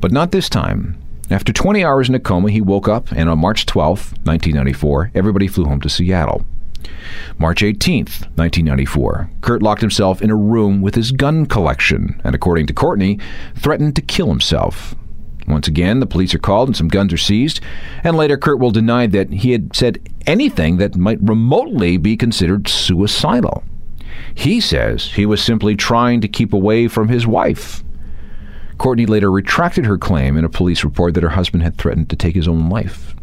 But 0.00 0.12
not 0.12 0.32
this 0.32 0.48
time. 0.48 0.98
After 1.30 1.52
20 1.52 1.84
hours 1.84 2.08
in 2.08 2.14
a 2.14 2.20
coma, 2.20 2.50
he 2.50 2.60
woke 2.60 2.88
up, 2.88 3.10
and 3.12 3.28
on 3.28 3.38
March 3.38 3.64
12, 3.64 4.12
1994, 4.24 5.12
everybody 5.14 5.46
flew 5.46 5.64
home 5.64 5.80
to 5.80 5.88
Seattle. 5.88 6.44
March 7.38 7.62
18, 7.62 8.00
1994, 8.00 9.30
Kurt 9.40 9.62
locked 9.62 9.80
himself 9.80 10.20
in 10.20 10.30
a 10.30 10.36
room 10.36 10.82
with 10.82 10.94
his 10.94 11.12
gun 11.12 11.46
collection 11.46 12.20
and, 12.24 12.34
according 12.34 12.66
to 12.66 12.72
Courtney, 12.72 13.18
threatened 13.56 13.96
to 13.96 14.02
kill 14.02 14.26
himself. 14.26 14.94
Once 15.48 15.66
again, 15.66 16.00
the 16.00 16.06
police 16.06 16.34
are 16.34 16.38
called 16.38 16.68
and 16.68 16.76
some 16.76 16.88
guns 16.88 17.12
are 17.12 17.18
seized, 17.18 17.60
and 18.04 18.16
later 18.16 18.36
Kurt 18.36 18.58
will 18.58 18.70
deny 18.70 19.06
that 19.06 19.30
he 19.30 19.52
had 19.52 19.74
said 19.74 20.00
anything 20.26 20.76
that 20.76 20.96
might 20.96 21.20
remotely 21.22 21.96
be 21.96 22.16
considered 22.16 22.68
suicidal. 22.68 23.64
He 24.34 24.60
says 24.60 25.12
he 25.12 25.26
was 25.26 25.42
simply 25.42 25.76
trying 25.76 26.20
to 26.20 26.28
keep 26.28 26.52
away 26.52 26.88
from 26.88 27.08
his 27.08 27.26
wife. 27.26 27.82
Courtney 28.78 29.06
later 29.06 29.30
retracted 29.30 29.86
her 29.86 29.98
claim 29.98 30.36
in 30.36 30.44
a 30.44 30.48
police 30.48 30.82
report 30.82 31.14
that 31.14 31.22
her 31.22 31.30
husband 31.30 31.62
had 31.62 31.76
threatened 31.76 32.10
to 32.10 32.16
take 32.16 32.34
his 32.34 32.48
own 32.48 32.68
life. 32.68 33.14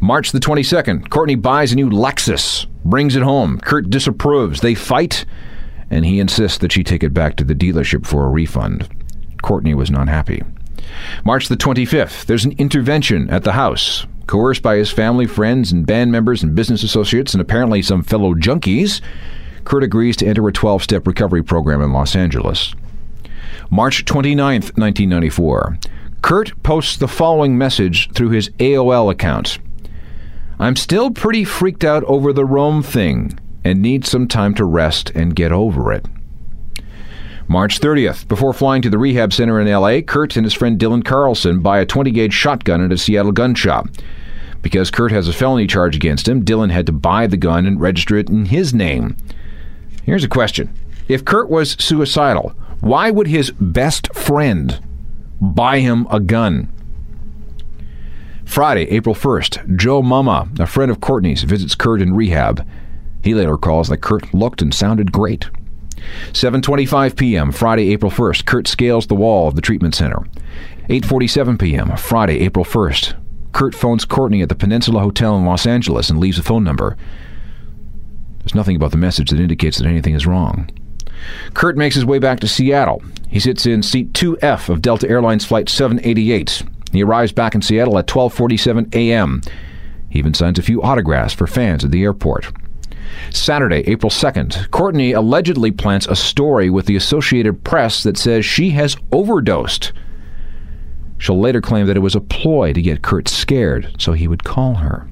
March 0.00 0.32
the 0.32 0.40
22nd, 0.40 1.10
Courtney 1.10 1.34
buys 1.34 1.72
a 1.72 1.76
new 1.76 1.90
Lexus, 1.90 2.66
brings 2.84 3.16
it 3.16 3.22
home. 3.22 3.58
Kurt 3.60 3.90
disapproves. 3.90 4.60
They 4.60 4.74
fight, 4.74 5.24
and 5.90 6.04
he 6.04 6.20
insists 6.20 6.58
that 6.58 6.72
she 6.72 6.84
take 6.84 7.02
it 7.02 7.12
back 7.12 7.36
to 7.36 7.44
the 7.44 7.54
dealership 7.54 8.06
for 8.06 8.24
a 8.24 8.30
refund. 8.30 8.88
Courtney 9.42 9.74
was 9.74 9.90
not 9.90 10.08
happy. 10.08 10.42
March 11.24 11.48
the 11.48 11.56
25th, 11.56 12.26
there's 12.26 12.44
an 12.44 12.54
intervention 12.58 13.28
at 13.30 13.44
the 13.44 13.52
house. 13.52 14.06
Coerced 14.26 14.62
by 14.62 14.76
his 14.76 14.90
family, 14.90 15.26
friends, 15.26 15.70
and 15.70 15.86
band 15.86 16.10
members 16.10 16.42
and 16.42 16.54
business 16.54 16.82
associates, 16.82 17.32
and 17.32 17.40
apparently 17.40 17.82
some 17.82 18.02
fellow 18.02 18.34
junkies, 18.34 19.00
Kurt 19.66 19.82
agrees 19.82 20.16
to 20.16 20.26
enter 20.26 20.46
a 20.48 20.52
12 20.52 20.82
step 20.82 21.06
recovery 21.06 21.42
program 21.42 21.82
in 21.82 21.92
Los 21.92 22.16
Angeles. 22.16 22.74
March 23.68 24.04
29, 24.04 24.62
1994. 24.62 25.78
Kurt 26.22 26.62
posts 26.62 26.96
the 26.96 27.08
following 27.08 27.58
message 27.58 28.10
through 28.12 28.30
his 28.30 28.48
AOL 28.58 29.10
account 29.10 29.58
I'm 30.58 30.76
still 30.76 31.10
pretty 31.10 31.44
freaked 31.44 31.84
out 31.84 32.02
over 32.04 32.32
the 32.32 32.46
Rome 32.46 32.82
thing 32.82 33.38
and 33.62 33.82
need 33.82 34.06
some 34.06 34.26
time 34.26 34.54
to 34.54 34.64
rest 34.64 35.10
and 35.10 35.36
get 35.36 35.52
over 35.52 35.92
it. 35.92 36.06
March 37.46 37.78
30th, 37.78 38.26
before 38.26 38.54
flying 38.54 38.80
to 38.82 38.88
the 38.88 38.98
rehab 38.98 39.32
center 39.32 39.60
in 39.60 39.70
LA, 39.70 40.00
Kurt 40.00 40.36
and 40.36 40.46
his 40.46 40.54
friend 40.54 40.78
Dylan 40.78 41.04
Carlson 41.04 41.60
buy 41.60 41.80
a 41.80 41.86
20 41.86 42.10
gauge 42.10 42.32
shotgun 42.32 42.82
at 42.82 42.92
a 42.92 42.96
Seattle 42.96 43.32
gun 43.32 43.54
shop. 43.54 43.88
Because 44.62 44.90
Kurt 44.90 45.12
has 45.12 45.28
a 45.28 45.32
felony 45.32 45.66
charge 45.66 45.94
against 45.94 46.26
him, 46.26 46.44
Dylan 46.44 46.70
had 46.70 46.86
to 46.86 46.92
buy 46.92 47.26
the 47.26 47.36
gun 47.36 47.66
and 47.66 47.80
register 47.80 48.16
it 48.16 48.30
in 48.30 48.46
his 48.46 48.72
name. 48.72 49.16
Here's 50.06 50.24
a 50.24 50.28
question 50.28 50.72
If 51.08 51.24
Kurt 51.24 51.50
was 51.50 51.72
suicidal, 51.80 52.54
why 52.80 53.10
would 53.10 53.26
his 53.26 53.50
best 53.50 54.14
friend 54.14 54.80
buy 55.40 55.80
him 55.80 56.06
a 56.10 56.20
gun? 56.20 56.72
Friday, 58.44 58.84
April 58.84 59.16
1st, 59.16 59.76
Joe 59.76 60.02
Mama, 60.02 60.48
a 60.60 60.66
friend 60.66 60.92
of 60.92 61.00
Courtney's, 61.00 61.42
visits 61.42 61.74
Kurt 61.74 62.00
in 62.00 62.14
rehab. 62.14 62.64
He 63.24 63.34
later 63.34 63.52
recalls 63.52 63.88
that 63.88 63.98
Kurt 63.98 64.32
looked 64.32 64.62
and 64.62 64.72
sounded 64.72 65.10
great. 65.10 65.50
7:25 66.30 67.16
p.m. 67.16 67.50
Friday, 67.50 67.92
April 67.92 68.12
1st, 68.12 68.46
Kurt 68.46 68.68
scales 68.68 69.08
the 69.08 69.16
wall 69.16 69.48
of 69.48 69.56
the 69.56 69.60
treatment 69.60 69.96
center. 69.96 70.24
8:47 70.88 71.58
p.m. 71.58 71.96
Friday, 71.96 72.38
April 72.42 72.64
1st, 72.64 73.20
Kurt 73.50 73.74
phones 73.74 74.04
Courtney 74.04 74.40
at 74.40 74.48
the 74.48 74.54
Peninsula 74.54 75.00
Hotel 75.00 75.36
in 75.36 75.44
Los 75.44 75.66
Angeles 75.66 76.08
and 76.08 76.20
leaves 76.20 76.38
a 76.38 76.44
phone 76.44 76.62
number. 76.62 76.96
There's 78.46 78.54
nothing 78.54 78.76
about 78.76 78.92
the 78.92 78.96
message 78.96 79.30
that 79.30 79.40
indicates 79.40 79.78
that 79.78 79.88
anything 79.88 80.14
is 80.14 80.24
wrong. 80.24 80.70
Kurt 81.54 81.76
makes 81.76 81.96
his 81.96 82.04
way 82.04 82.20
back 82.20 82.38
to 82.40 82.46
Seattle. 82.46 83.02
He 83.28 83.40
sits 83.40 83.66
in 83.66 83.82
seat 83.82 84.12
2F 84.12 84.68
of 84.68 84.80
Delta 84.80 85.10
Airlines 85.10 85.44
flight 85.44 85.68
788. 85.68 86.62
He 86.92 87.02
arrives 87.02 87.32
back 87.32 87.56
in 87.56 87.62
Seattle 87.62 87.98
at 87.98 88.06
12:47 88.06 88.94
a.m. 88.94 89.42
He 90.08 90.20
even 90.20 90.32
signs 90.32 90.60
a 90.60 90.62
few 90.62 90.80
autographs 90.80 91.34
for 91.34 91.48
fans 91.48 91.84
at 91.84 91.90
the 91.90 92.04
airport. 92.04 92.52
Saturday, 93.30 93.82
April 93.88 94.10
2nd, 94.10 94.70
Courtney 94.70 95.10
allegedly 95.10 95.72
plants 95.72 96.06
a 96.06 96.14
story 96.14 96.70
with 96.70 96.86
the 96.86 96.94
Associated 96.94 97.64
Press 97.64 98.04
that 98.04 98.16
says 98.16 98.46
she 98.46 98.70
has 98.70 98.96
overdosed. 99.10 99.92
She'll 101.18 101.40
later 101.40 101.60
claim 101.60 101.86
that 101.86 101.96
it 101.96 102.00
was 102.00 102.14
a 102.14 102.20
ploy 102.20 102.72
to 102.74 102.80
get 102.80 103.02
Kurt 103.02 103.26
scared 103.26 103.96
so 103.98 104.12
he 104.12 104.28
would 104.28 104.44
call 104.44 104.74
her. 104.74 105.08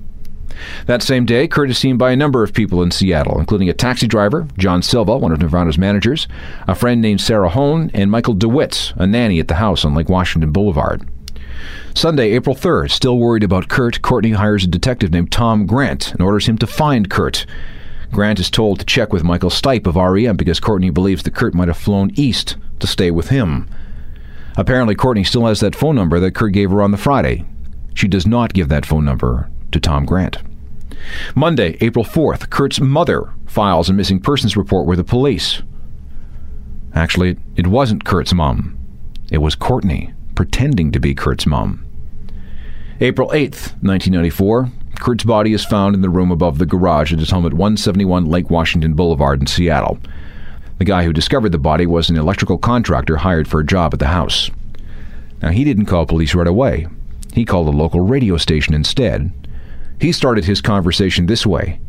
That 0.87 1.03
same 1.03 1.25
day, 1.25 1.49
Kurt 1.49 1.71
is 1.71 1.79
seen 1.79 1.97
by 1.97 2.13
a 2.13 2.17
number 2.17 2.43
of 2.43 2.53
people 2.53 2.83
in 2.83 2.91
Seattle, 2.91 3.39
including 3.39 3.69
a 3.69 3.75
taxi 3.75 4.07
driver, 4.07 4.47
John 4.59 4.83
Silva, 4.83 5.17
one 5.17 5.33
of 5.33 5.41
Nirvana's 5.41 5.79
managers, 5.79 6.29
a 6.67 6.75
friend 6.75 7.01
named 7.01 7.21
Sarah 7.21 7.49
Hone, 7.49 7.91
and 7.95 8.11
Michael 8.11 8.35
DeWitt, 8.35 8.93
a 8.97 9.07
nanny 9.07 9.41
at 9.41 9.49
the 9.49 9.57
house 9.57 9.85
on 9.85 9.95
Lake 9.95 10.09
Washington 10.09 10.53
Boulevard. 10.53 11.09
Sunday, 11.95 12.33
April 12.33 12.57
3rd, 12.57 12.91
still 12.91 13.19
worried 13.19 13.45
about 13.45 13.69
Kurt, 13.69 14.03
Courtney 14.03 14.33
hires 14.33 14.65
a 14.65 14.69
detective 14.69 15.13
named 15.13 15.31
Tom 15.31 15.67
Grant 15.67 16.13
and 16.13 16.21
orders 16.21 16.47
him 16.47 16.59
to 16.59 16.67
find 16.67 17.09
Kurt. 17.09 17.47
Grant 18.11 18.41
is 18.41 18.51
told 18.51 18.81
to 18.81 18.85
check 18.85 19.13
with 19.13 19.25
Michael 19.25 19.51
Stipe 19.51 19.87
of 19.87 19.97
REM 19.97 20.37
because 20.37 20.61
Courtney 20.61 20.91
believes 20.91 21.23
that 21.23 21.35
Kurt 21.35 21.55
might 21.55 21.69
have 21.69 21.77
flown 21.77 22.11
east 22.17 22.57
to 22.81 22.87
stay 22.87 23.11
with 23.11 23.29
him. 23.29 23.69
Apparently, 24.57 24.95
Courtney 24.95 25.25
still 25.25 25.47
has 25.47 25.61
that 25.61 25.75
phone 25.75 25.97
number 25.97 26.21
that 26.21 26.35
Kurt 26.35 26.53
gave 26.53 26.71
her 26.71 26.83
on 26.83 26.91
the 26.91 26.97
Friday. 26.97 27.45
She 27.95 28.09
does 28.09 28.27
not 28.27 28.53
give 28.53 28.69
that 28.69 28.87
phone 28.87 29.05
number 29.05 29.51
to 29.75 29.81
Tom 29.81 30.07
Grant. 30.07 30.39
Monday, 31.35 31.77
April 31.81 32.05
4th, 32.05 32.49
Kurt's 32.49 32.81
mother 32.81 33.35
files 33.47 33.91
a 33.91 33.93
missing 33.93 34.21
persons 34.21 34.57
report 34.57 34.87
with 34.87 34.99
the 34.99 35.05
police. 35.05 35.63
Actually, 36.95 37.37
it 37.57 37.67
wasn't 37.67 38.05
Kurt's 38.05 38.33
mom. 38.33 38.79
It 39.31 39.39
was 39.39 39.55
Courtney, 39.55 40.15
pretending 40.35 40.93
to 40.93 41.01
be 41.01 41.15
Kurt's 41.15 41.47
mom. 41.47 41.85
April 43.01 43.29
8th, 43.31 43.75
1994, 43.83 44.71
Kurt's 45.01 45.25
body 45.25 45.53
is 45.53 45.65
found 45.65 45.95
in 45.95 46.03
the 46.03 46.09
room 46.09 46.31
above 46.31 46.59
the 46.59 46.67
garage 46.67 47.13
at 47.13 47.19
his 47.19 47.31
home 47.31 47.45
at 47.45 47.53
171 47.53 48.27
Lake 48.27 48.49
Washington 48.49 48.95
Boulevard 48.95 49.41
in 49.41 49.47
Seattle. 49.47 49.99
The 50.79 50.85
guy 50.85 51.05
who 51.05 51.13
discovered 51.13 51.51
the 51.51 51.59
body 51.59 51.87
was 51.87 52.09
an 52.09 52.17
electrical 52.17 52.59
contractor 52.59 53.17
hired 53.17 53.49
for 53.49 53.61
a 53.61 53.67
job 53.67 53.93
at 53.93 53.99
the 53.99 54.07
house. 54.07 54.51
Now, 55.43 55.51
he 55.51 55.65
didn't 55.65 55.87
call 55.87 56.07
police 56.07 56.35
right 56.35 56.47
away. 56.47 56.87
He 57.33 57.45
called 57.45 57.67
a 57.67 57.77
local 57.77 58.01
radio 58.01 58.37
station 58.37 58.75
instead. 58.75 59.33
He 60.01 60.13
started 60.13 60.45
his 60.45 60.61
conversation 60.61 61.27
this 61.27 61.47
way 61.47 61.81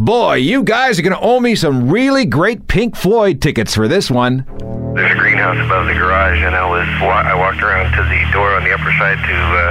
Boy, 0.00 0.40
you 0.40 0.64
guys 0.64 0.98
are 0.98 1.04
going 1.04 1.12
to 1.12 1.20
owe 1.20 1.40
me 1.40 1.52
some 1.52 1.92
really 1.92 2.24
great 2.24 2.68
Pink 2.72 2.96
Floyd 2.96 3.44
tickets 3.44 3.76
for 3.76 3.84
this 3.84 4.10
one. 4.10 4.48
There's 4.96 5.12
a 5.12 5.20
greenhouse 5.20 5.60
above 5.60 5.84
the 5.84 5.92
garage, 5.92 6.40
and 6.40 6.56
I 6.56 6.64
was 6.64 6.88
I 6.88 7.36
walked 7.36 7.60
around 7.60 7.92
to 7.92 8.02
the 8.08 8.20
door 8.32 8.56
on 8.56 8.64
the 8.64 8.72
upper 8.72 8.88
side 8.96 9.20
to 9.20 9.36
uh, 9.36 9.62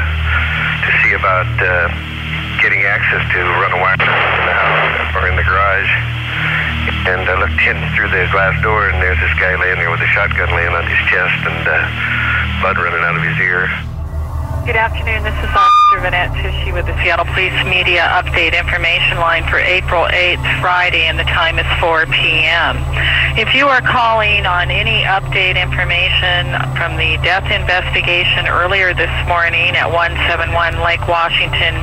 to 0.86 0.90
see 1.02 1.18
about 1.18 1.50
uh, 1.58 1.90
getting 2.62 2.86
access 2.86 3.26
to 3.26 3.40
run 3.58 3.74
a 3.74 3.82
wire 3.82 3.98
in 3.98 4.46
the 4.46 4.54
house 4.54 5.18
or 5.18 5.26
in 5.34 5.36
the 5.36 5.48
garage. 5.50 5.92
And 7.10 7.26
I 7.26 7.34
looked 7.42 7.66
in 7.66 7.82
through 7.98 8.14
the 8.14 8.30
glass 8.30 8.54
door, 8.62 8.86
and 8.86 9.02
there's 9.02 9.18
this 9.18 9.34
guy 9.42 9.58
laying 9.58 9.82
there 9.82 9.90
with 9.90 10.06
a 10.06 10.12
shotgun 10.14 10.54
laying 10.54 10.78
on 10.78 10.86
his 10.86 11.02
chest 11.10 11.42
and 11.42 11.66
uh, 11.66 11.74
blood 12.62 12.78
running 12.78 13.02
out 13.02 13.18
of 13.18 13.26
his 13.26 13.38
ear. 13.42 13.66
Good 14.62 14.78
afternoon. 14.78 15.26
This 15.26 15.34
is 15.42 15.50
Officer 15.58 15.79
Vanette 15.98 16.30
Tichy 16.38 16.72
with 16.72 16.86
the 16.86 16.94
Seattle 17.02 17.26
Police 17.26 17.58
Media 17.66 18.06
Update 18.14 18.58
Information 18.58 19.18
Line 19.18 19.44
for 19.50 19.58
April 19.58 20.06
8th, 20.06 20.62
Friday, 20.62 21.10
and 21.10 21.18
the 21.18 21.26
time 21.26 21.58
is 21.58 21.66
4 21.82 22.06
p.m. 22.06 22.78
If 23.36 23.56
you 23.56 23.66
are 23.68 23.82
calling 23.82 24.46
on 24.46 24.70
any 24.70 25.02
update 25.10 25.58
information 25.58 26.54
from 26.78 26.94
the 26.96 27.18
death 27.26 27.50
investigation 27.50 28.46
earlier 28.46 28.94
this 28.94 29.12
morning 29.28 29.74
at 29.76 29.90
171 29.90 30.78
Lake 30.86 31.08
Washington 31.10 31.74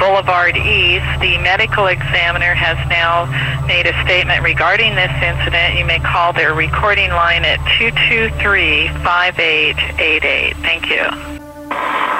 Boulevard 0.00 0.56
East, 0.56 1.04
the 1.20 1.36
medical 1.44 1.86
examiner 1.92 2.56
has 2.56 2.80
now 2.88 3.28
made 3.68 3.86
a 3.86 3.94
statement 4.08 4.42
regarding 4.42 4.96
this 4.96 5.12
incident. 5.20 5.78
You 5.78 5.84
may 5.84 6.00
call 6.00 6.32
their 6.32 6.54
recording 6.54 7.10
line 7.10 7.44
at 7.44 7.60
223 7.76 8.88
5888. 9.04 10.56
Thank 10.64 10.88
you. 10.88 11.43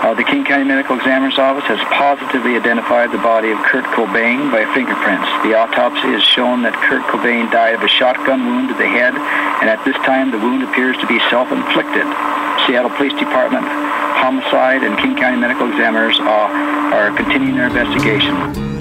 Uh, 0.04 0.12
the 0.12 0.25
King 0.25 0.44
County 0.44 0.64
Medical 0.64 0.96
Examiner's 0.96 1.38
Office 1.38 1.64
has 1.64 1.80
positively 1.88 2.56
identified 2.56 3.11
the 3.11 3.23
body 3.25 3.50
of 3.50 3.58
Kurt 3.64 3.84
Cobain 3.96 4.52
by 4.52 4.68
fingerprints. 4.76 5.25
The 5.40 5.56
autopsy 5.56 6.12
has 6.12 6.23
shown 6.23 6.61
that 6.68 6.76
Kurt 6.76 7.00
Cobain 7.08 7.50
died 7.50 7.73
of 7.73 7.80
a 7.80 7.88
shotgun 7.88 8.44
wound 8.44 8.68
to 8.68 8.76
the 8.76 8.84
head, 8.84 9.16
and 9.16 9.70
at 9.73 9.80
this 9.88 9.96
time 10.04 10.30
the 10.30 10.37
wound 10.37 10.61
appears 10.61 10.99
to 11.00 11.06
be 11.08 11.16
self-inflicted. 11.32 12.04
Seattle 12.68 12.92
Police 13.00 13.16
Department, 13.16 13.64
Homicide, 13.64 14.84
and 14.84 14.99
King 14.99 15.16
County 15.16 15.40
Medical 15.40 15.73
Examiners 15.73 16.20
uh, 16.20 16.92
are 16.92 17.08
continuing 17.16 17.56
their 17.56 17.73
investigation. 17.73 18.73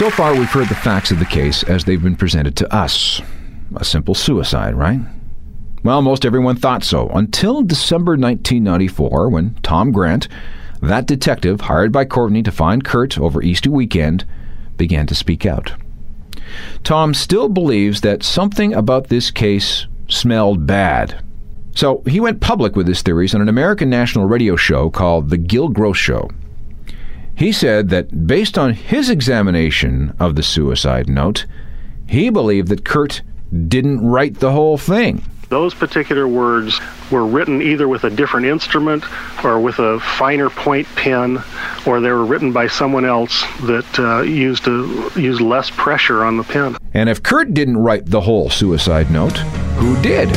So 0.00 0.08
far, 0.08 0.34
we've 0.34 0.50
heard 0.50 0.70
the 0.70 0.74
facts 0.74 1.10
of 1.10 1.18
the 1.18 1.26
case 1.26 1.62
as 1.64 1.84
they've 1.84 2.02
been 2.02 2.16
presented 2.16 2.56
to 2.56 2.74
us. 2.74 3.20
A 3.76 3.84
simple 3.84 4.14
suicide, 4.14 4.74
right? 4.74 4.98
Well, 5.84 6.00
most 6.00 6.24
everyone 6.24 6.56
thought 6.56 6.82
so 6.82 7.10
until 7.10 7.62
December 7.62 8.12
1994 8.12 9.28
when 9.28 9.56
Tom 9.62 9.92
Grant, 9.92 10.26
that 10.80 11.04
detective 11.04 11.60
hired 11.60 11.92
by 11.92 12.06
Courtney 12.06 12.42
to 12.44 12.50
find 12.50 12.82
Kurt 12.82 13.18
over 13.18 13.42
Easter 13.42 13.70
weekend, 13.70 14.24
began 14.78 15.06
to 15.06 15.14
speak 15.14 15.44
out. 15.44 15.74
Tom 16.84 17.14
still 17.14 17.48
believes 17.48 18.00
that 18.00 18.22
something 18.22 18.74
about 18.74 19.08
this 19.08 19.30
case 19.30 19.86
smelled 20.08 20.66
bad. 20.66 21.22
So 21.74 22.02
he 22.06 22.20
went 22.20 22.40
public 22.40 22.76
with 22.76 22.88
his 22.88 23.02
theories 23.02 23.34
on 23.34 23.40
an 23.40 23.48
American 23.48 23.88
national 23.88 24.26
radio 24.26 24.56
show 24.56 24.90
called 24.90 25.30
The 25.30 25.36
Gil 25.36 25.68
Gross 25.68 25.96
Show. 25.96 26.30
He 27.34 27.52
said 27.52 27.88
that 27.88 28.26
based 28.26 28.58
on 28.58 28.74
his 28.74 29.08
examination 29.08 30.14
of 30.18 30.34
the 30.34 30.42
suicide 30.42 31.08
note, 31.08 31.46
he 32.06 32.28
believed 32.28 32.68
that 32.68 32.84
Kurt 32.84 33.22
didn't 33.68 34.06
write 34.06 34.40
the 34.40 34.52
whole 34.52 34.76
thing. 34.76 35.22
Those 35.50 35.74
particular 35.74 36.28
words 36.28 36.80
were 37.10 37.26
written 37.26 37.60
either 37.60 37.88
with 37.88 38.04
a 38.04 38.10
different 38.10 38.46
instrument 38.46 39.04
or 39.44 39.58
with 39.58 39.80
a 39.80 39.98
finer 39.98 40.48
point 40.48 40.86
pen, 40.94 41.42
or 41.84 42.00
they 42.00 42.12
were 42.12 42.24
written 42.24 42.52
by 42.52 42.68
someone 42.68 43.04
else 43.04 43.42
that 43.62 43.98
uh, 43.98 44.20
used 44.22 44.68
a, 44.68 45.10
used 45.16 45.40
less 45.40 45.68
pressure 45.68 46.24
on 46.24 46.36
the 46.36 46.44
pen. 46.44 46.76
And 46.94 47.08
if 47.08 47.20
Kurt 47.24 47.52
didn't 47.52 47.78
write 47.78 48.06
the 48.06 48.20
whole 48.20 48.48
suicide 48.48 49.10
note, 49.10 49.38
who 49.78 50.00
did? 50.00 50.28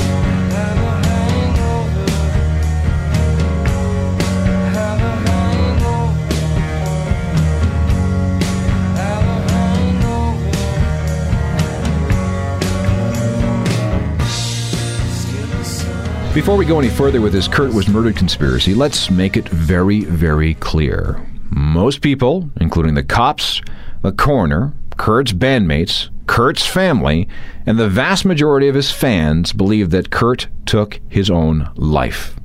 Before 16.33 16.57
we 16.57 16.65
go 16.65 16.79
any 16.79 16.89
further 16.89 17.21
with 17.21 17.31
this 17.31 17.47
Kurt 17.47 17.75
was 17.75 17.87
murdered 17.87 18.15
conspiracy, 18.15 18.73
let's 18.73 19.11
make 19.11 19.37
it 19.37 19.47
very, 19.49 20.03
very 20.03 20.55
clear. 20.55 21.23
Most 21.51 22.01
people, 22.01 22.49
including 22.59 22.95
the 22.95 23.03
cops, 23.03 23.61
the 24.01 24.11
coroner, 24.11 24.73
Kurt's 24.97 25.31
bandmates, 25.31 26.09
Kurt's 26.25 26.65
family, 26.65 27.27
and 27.67 27.77
the 27.77 27.87
vast 27.87 28.25
majority 28.25 28.67
of 28.67 28.73
his 28.73 28.91
fans 28.91 29.53
believe 29.53 29.91
that 29.91 30.09
Kurt 30.09 30.47
took 30.65 30.99
his 31.07 31.29
own 31.29 31.69
life. 31.75 32.35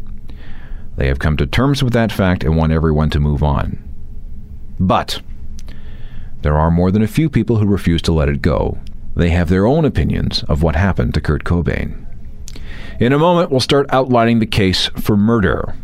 They 0.99 1.09
have 1.09 1.19
come 1.19 1.39
to 1.39 1.47
terms 1.47 1.83
with 1.83 1.95
that 1.95 2.13
fact 2.13 2.45
and 2.45 2.59
want 2.59 2.73
everyone 2.73 3.09
to 3.11 3.21
move 3.21 3.43
on. 3.43 3.83
But 4.79 5.23
there 6.43 6.59
are 6.59 6.71
more 6.71 6.91
than 6.91 7.03
a 7.03 7.09
few 7.09 7.31
people 7.31 7.57
who 7.57 7.67
refuse 7.67 8.03
to 8.03 8.13
let 8.13 8.29
it 8.29 8.43
go. 8.43 8.77
They 9.17 9.31
have 9.31 9.49
their 9.49 9.65
own 9.65 9.87
opinions 9.87 10.43
of 10.43 10.63
what 10.63 10.77
happened 10.77 11.15
to 11.15 11.23
Kurt 11.23 11.45
Cobain. 11.45 12.05
In 12.99 13.13
a 13.13 13.19
moment, 13.19 13.51
we'll 13.53 13.61
start 13.61 13.87
outlining 13.91 14.41
the 14.41 14.47
case 14.47 14.87
for 14.97 15.17
murder. 15.17 15.77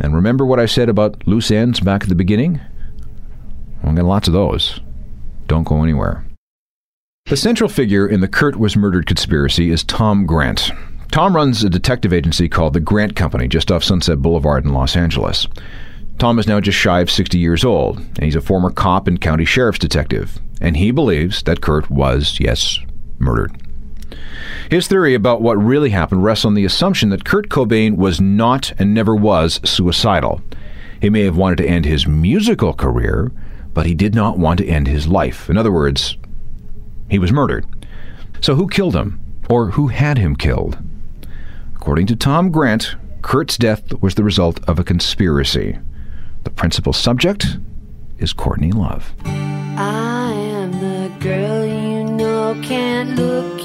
And 0.00 0.14
remember 0.14 0.46
what 0.46 0.60
I 0.60 0.66
said 0.66 0.88
about 0.88 1.26
loose 1.26 1.50
ends 1.50 1.80
back 1.80 2.04
at 2.04 2.08
the 2.08 2.14
beginning? 2.14 2.60
I've 3.82 3.96
got 3.96 4.04
lots 4.04 4.28
of 4.28 4.34
those. 4.34 4.80
Don't 5.48 5.66
go 5.66 5.82
anywhere. 5.82 6.24
The 7.26 7.36
central 7.36 7.68
figure 7.68 8.06
in 8.06 8.20
the 8.20 8.28
Kurt 8.28 8.56
was 8.56 8.76
murdered 8.76 9.06
conspiracy 9.06 9.70
is 9.70 9.82
Tom 9.82 10.24
Grant. 10.24 10.70
Tom 11.10 11.34
runs 11.34 11.64
a 11.64 11.70
detective 11.70 12.12
agency 12.12 12.48
called 12.48 12.74
the 12.74 12.80
Grant 12.80 13.16
Company 13.16 13.48
just 13.48 13.72
off 13.72 13.82
Sunset 13.82 14.22
Boulevard 14.22 14.64
in 14.64 14.72
Los 14.72 14.94
Angeles. 14.96 15.48
Tom 16.18 16.38
is 16.38 16.46
now 16.46 16.60
just 16.60 16.78
shy 16.78 17.00
of 17.00 17.10
60 17.10 17.38
years 17.38 17.64
old, 17.64 17.98
and 17.98 18.22
he's 18.22 18.36
a 18.36 18.40
former 18.40 18.70
cop 18.70 19.08
and 19.08 19.20
county 19.20 19.44
sheriff's 19.44 19.80
detective. 19.80 20.38
And 20.60 20.76
he 20.76 20.92
believes 20.92 21.42
that 21.42 21.60
Kurt 21.60 21.90
was, 21.90 22.38
yes, 22.38 22.78
murdered. 23.18 23.56
His 24.70 24.88
theory 24.88 25.14
about 25.14 25.42
what 25.42 25.56
really 25.56 25.90
happened 25.90 26.24
rests 26.24 26.44
on 26.44 26.54
the 26.54 26.64
assumption 26.64 27.10
that 27.10 27.24
Kurt 27.24 27.48
Cobain 27.48 27.96
was 27.96 28.20
not 28.20 28.72
and 28.78 28.94
never 28.94 29.14
was 29.14 29.60
suicidal. 29.64 30.40
He 31.00 31.10
may 31.10 31.24
have 31.24 31.36
wanted 31.36 31.56
to 31.56 31.66
end 31.66 31.84
his 31.84 32.06
musical 32.06 32.72
career, 32.72 33.32
but 33.74 33.86
he 33.86 33.94
did 33.94 34.14
not 34.14 34.38
want 34.38 34.58
to 34.58 34.66
end 34.66 34.86
his 34.86 35.08
life. 35.08 35.50
In 35.50 35.58
other 35.58 35.72
words, 35.72 36.16
he 37.10 37.18
was 37.18 37.32
murdered. 37.32 37.66
So 38.40 38.54
who 38.54 38.68
killed 38.68 38.94
him? 38.94 39.20
Or 39.48 39.70
who 39.70 39.88
had 39.88 40.18
him 40.18 40.36
killed? 40.36 40.78
According 41.74 42.06
to 42.06 42.16
Tom 42.16 42.50
Grant, 42.50 42.96
Kurt's 43.22 43.56
death 43.56 43.92
was 44.00 44.14
the 44.14 44.24
result 44.24 44.60
of 44.68 44.78
a 44.78 44.84
conspiracy. 44.84 45.78
The 46.44 46.50
principal 46.50 46.92
subject 46.92 47.58
is 48.18 48.32
Courtney 48.32 48.72
Love. 48.72 49.12
I 49.24 50.32
am 50.32 50.72
the 50.72 51.12
girl 51.18 51.64
you 51.66 52.04
know 52.04 52.60
can't 52.62 53.16
look 53.16 53.61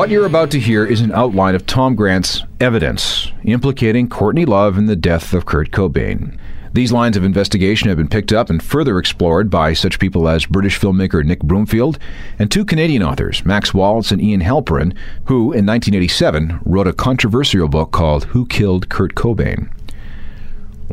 What 0.00 0.08
you're 0.08 0.24
about 0.24 0.50
to 0.52 0.58
hear 0.58 0.86
is 0.86 1.02
an 1.02 1.12
outline 1.12 1.54
of 1.54 1.66
Tom 1.66 1.94
Grant's 1.94 2.42
evidence. 2.58 3.30
implicating 3.44 4.08
Courtney 4.08 4.46
Love 4.46 4.78
in 4.78 4.86
the 4.86 4.96
death 4.96 5.34
of 5.34 5.44
Kurt 5.44 5.72
Cobain. 5.72 6.38
These 6.72 6.90
lines 6.90 7.18
of 7.18 7.22
investigation 7.22 7.88
have 7.88 7.98
been 7.98 8.08
picked 8.08 8.32
up 8.32 8.48
and 8.48 8.62
further 8.62 8.98
explored 8.98 9.50
by 9.50 9.74
such 9.74 9.98
people 9.98 10.26
as 10.26 10.46
British 10.46 10.80
filmmaker 10.80 11.22
Nick 11.22 11.40
Broomfield 11.40 11.98
and 12.38 12.50
two 12.50 12.64
Canadian 12.64 13.02
authors, 13.02 13.44
Max 13.44 13.74
Wallace 13.74 14.10
and 14.10 14.22
Ian 14.22 14.40
Halperin, 14.40 14.96
who 15.26 15.52
in 15.52 15.66
1987 15.66 16.60
wrote 16.64 16.86
a 16.86 16.94
controversial 16.94 17.68
book 17.68 17.90
called 17.90 18.24
Who 18.24 18.46
Killed 18.46 18.88
Kurt 18.88 19.14
Cobain. 19.14 19.70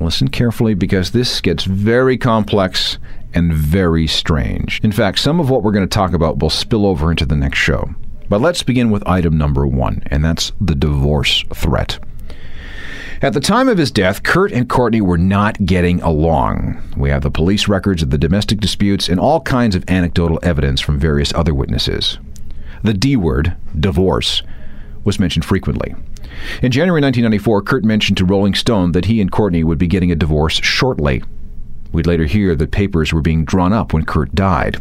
Listen 0.01 0.27
carefully 0.27 0.73
because 0.73 1.11
this 1.11 1.39
gets 1.39 1.63
very 1.63 2.17
complex 2.17 2.97
and 3.33 3.53
very 3.53 4.05
strange. 4.05 4.81
In 4.83 4.91
fact, 4.91 5.19
some 5.19 5.39
of 5.39 5.49
what 5.49 5.63
we're 5.63 5.71
going 5.71 5.87
to 5.87 5.95
talk 5.95 6.11
about 6.11 6.39
will 6.39 6.49
spill 6.49 6.85
over 6.85 7.09
into 7.09 7.25
the 7.25 7.37
next 7.37 7.59
show. 7.59 7.95
But 8.29 8.41
let's 8.41 8.63
begin 8.63 8.89
with 8.91 9.07
item 9.07 9.37
number 9.37 9.65
one, 9.65 10.03
and 10.07 10.23
that's 10.23 10.51
the 10.59 10.75
divorce 10.75 11.43
threat. 11.53 11.99
At 13.19 13.33
the 13.33 13.39
time 13.39 13.67
of 13.67 13.79
his 13.79 13.89
death, 13.89 14.21
Kurt 14.21 14.51
and 14.51 14.69
Courtney 14.69 15.01
were 15.01 15.17
not 15.17 15.65
getting 15.65 16.01
along. 16.01 16.81
We 16.95 17.09
have 17.09 17.23
the 17.23 17.31
police 17.31 17.67
records 17.67 18.03
of 18.03 18.11
the 18.11 18.17
domestic 18.17 18.59
disputes 18.59 19.09
and 19.09 19.19
all 19.19 19.41
kinds 19.41 19.75
of 19.75 19.83
anecdotal 19.87 20.39
evidence 20.43 20.81
from 20.81 20.99
various 20.99 21.33
other 21.33 21.53
witnesses. 21.53 22.19
The 22.83 22.93
D 22.93 23.15
word, 23.15 23.57
divorce, 23.79 24.43
was 25.03 25.19
mentioned 25.19 25.45
frequently. 25.45 25.95
In 26.61 26.71
January 26.71 27.01
1994, 27.01 27.61
Kurt 27.63 27.83
mentioned 27.83 28.17
to 28.17 28.25
Rolling 28.25 28.53
Stone 28.53 28.91
that 28.91 29.05
he 29.05 29.19
and 29.19 29.31
Courtney 29.31 29.63
would 29.63 29.79
be 29.79 29.87
getting 29.87 30.11
a 30.11 30.15
divorce 30.15 30.55
shortly. 30.55 31.23
We'd 31.91 32.05
later 32.05 32.25
hear 32.25 32.55
that 32.55 32.69
papers 32.69 33.13
were 33.13 33.21
being 33.21 33.45
drawn 33.45 33.73
up 33.73 33.93
when 33.93 34.05
Kurt 34.05 34.35
died. 34.35 34.79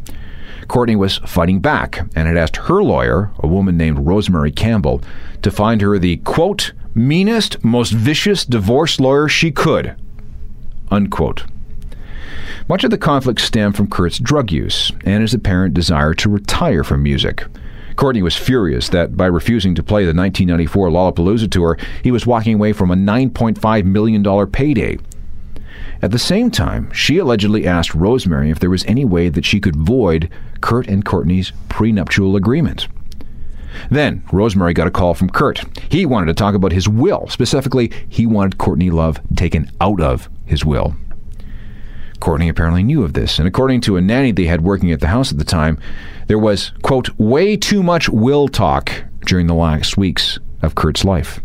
Courtney 0.68 0.96
was 0.96 1.18
fighting 1.18 1.60
back 1.60 2.00
and 2.14 2.26
had 2.28 2.36
asked 2.36 2.56
her 2.56 2.82
lawyer, 2.82 3.30
a 3.38 3.46
woman 3.46 3.76
named 3.76 4.06
Rosemary 4.06 4.52
Campbell, 4.52 5.00
to 5.42 5.50
find 5.50 5.80
her 5.80 5.98
the 5.98 6.16
quote, 6.18 6.72
meanest, 6.94 7.62
most 7.64 7.92
vicious 7.92 8.44
divorce 8.44 8.98
lawyer 8.98 9.28
she 9.28 9.50
could. 9.50 9.94
Unquote. 10.90 11.44
Much 12.68 12.82
of 12.82 12.90
the 12.90 12.98
conflict 12.98 13.40
stemmed 13.40 13.76
from 13.76 13.88
Kurt's 13.88 14.18
drug 14.18 14.50
use 14.50 14.90
and 15.04 15.22
his 15.22 15.34
apparent 15.34 15.74
desire 15.74 16.14
to 16.14 16.28
retire 16.28 16.82
from 16.82 17.02
music. 17.02 17.44
Courtney 17.94 18.22
was 18.22 18.36
furious 18.36 18.88
that 18.90 19.16
by 19.16 19.26
refusing 19.26 19.74
to 19.74 19.82
play 19.82 20.02
the 20.02 20.08
1994 20.08 20.90
Lollapalooza 20.90 21.50
tour, 21.50 21.78
he 22.02 22.10
was 22.10 22.26
walking 22.26 22.54
away 22.54 22.72
from 22.72 22.90
a 22.90 22.94
$9.5 22.94 23.84
million 23.84 24.46
payday. 24.48 24.98
At 26.02 26.10
the 26.10 26.18
same 26.18 26.50
time, 26.50 26.92
she 26.92 27.18
allegedly 27.18 27.66
asked 27.66 27.94
Rosemary 27.94 28.50
if 28.50 28.60
there 28.60 28.70
was 28.70 28.84
any 28.84 29.04
way 29.04 29.28
that 29.28 29.44
she 29.44 29.60
could 29.60 29.76
void 29.76 30.30
Kurt 30.60 30.86
and 30.88 31.04
Courtney's 31.04 31.52
prenuptial 31.68 32.36
agreement. 32.36 32.88
Then, 33.90 34.22
Rosemary 34.32 34.74
got 34.74 34.86
a 34.86 34.90
call 34.90 35.14
from 35.14 35.30
Kurt. 35.30 35.64
He 35.90 36.06
wanted 36.06 36.26
to 36.26 36.34
talk 36.34 36.54
about 36.54 36.72
his 36.72 36.88
will. 36.88 37.26
Specifically, 37.28 37.92
he 38.08 38.26
wanted 38.26 38.58
Courtney 38.58 38.90
Love 38.90 39.20
taken 39.36 39.70
out 39.80 40.00
of 40.00 40.28
his 40.44 40.64
will. 40.64 40.94
Courtney 42.20 42.48
apparently 42.48 42.82
knew 42.82 43.04
of 43.04 43.12
this, 43.12 43.38
and 43.38 43.46
according 43.46 43.82
to 43.82 43.96
a 43.96 44.00
nanny 44.00 44.32
they 44.32 44.46
had 44.46 44.62
working 44.62 44.90
at 44.90 45.00
the 45.00 45.08
house 45.08 45.30
at 45.30 45.38
the 45.38 45.44
time, 45.44 45.78
there 46.26 46.38
was, 46.38 46.72
quote, 46.82 47.10
way 47.18 47.56
too 47.56 47.82
much 47.82 48.08
will 48.08 48.48
talk 48.48 48.90
during 49.26 49.46
the 49.46 49.54
last 49.54 49.96
weeks 49.96 50.38
of 50.62 50.74
Kurt's 50.74 51.04
life. 51.04 51.40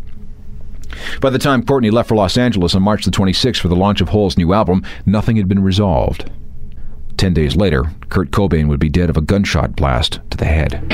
By 1.20 1.30
the 1.30 1.40
time 1.40 1.64
Courtney 1.64 1.90
left 1.90 2.10
for 2.10 2.16
Los 2.16 2.38
Angeles 2.38 2.76
on 2.76 2.84
March 2.84 3.06
the 3.06 3.12
26th 3.12 3.60
for 3.60 3.68
the 3.68 3.76
launch 3.76 4.02
of 4.02 4.10
Hole's 4.10 4.38
new 4.38 4.54
album, 4.54 4.84
nothing 5.06 5.38
had 5.38 5.48
been 5.48 5.64
resolved. 5.64 6.30
Ten 7.18 7.34
days 7.34 7.56
later, 7.56 7.86
Kurt 8.10 8.32
Cobain 8.32 8.68
would 8.68 8.80
be 8.80 8.90
dead 8.90 9.10
of 9.10 9.18
a 9.18 9.22
gunshot 9.22 9.76
blast 9.76 10.20
to 10.32 10.38
the 10.38 10.46
head. 10.46 10.88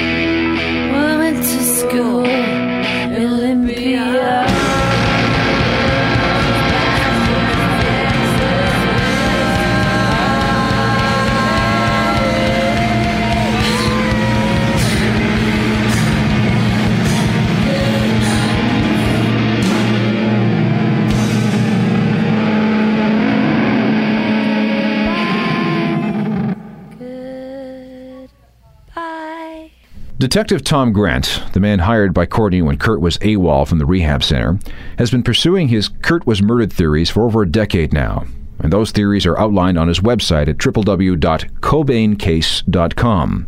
Detective 30.20 30.64
Tom 30.64 30.94
Grant, 30.94 31.44
the 31.54 31.60
man 31.60 31.78
hired 31.78 32.12
by 32.12 32.26
Courtney 32.26 32.64
when 32.64 32.80
Kurt 32.80 33.02
was 33.02 33.20
AWOL 33.20 33.68
from 33.68 33.78
the 33.78 33.86
rehab 33.86 34.24
center, 34.24 34.58
has 34.98 35.12
been 35.12 35.22
pursuing 35.22 35.68
his 35.68 35.90
Kurt 35.90 36.26
was 36.26 36.42
murdered 36.42 36.74
theories 36.74 37.12
for 37.12 37.22
over 37.22 37.44
a 37.44 37.48
decade 37.48 37.94
now. 37.94 38.26
And 38.58 38.74
those 38.74 38.90
theories 38.90 39.28
are 39.28 39.38
outlined 39.38 39.78
on 39.78 39.88
his 39.88 40.00
website 40.00 40.48
at 40.48 40.58
www.cobaincase.com. 40.58 43.48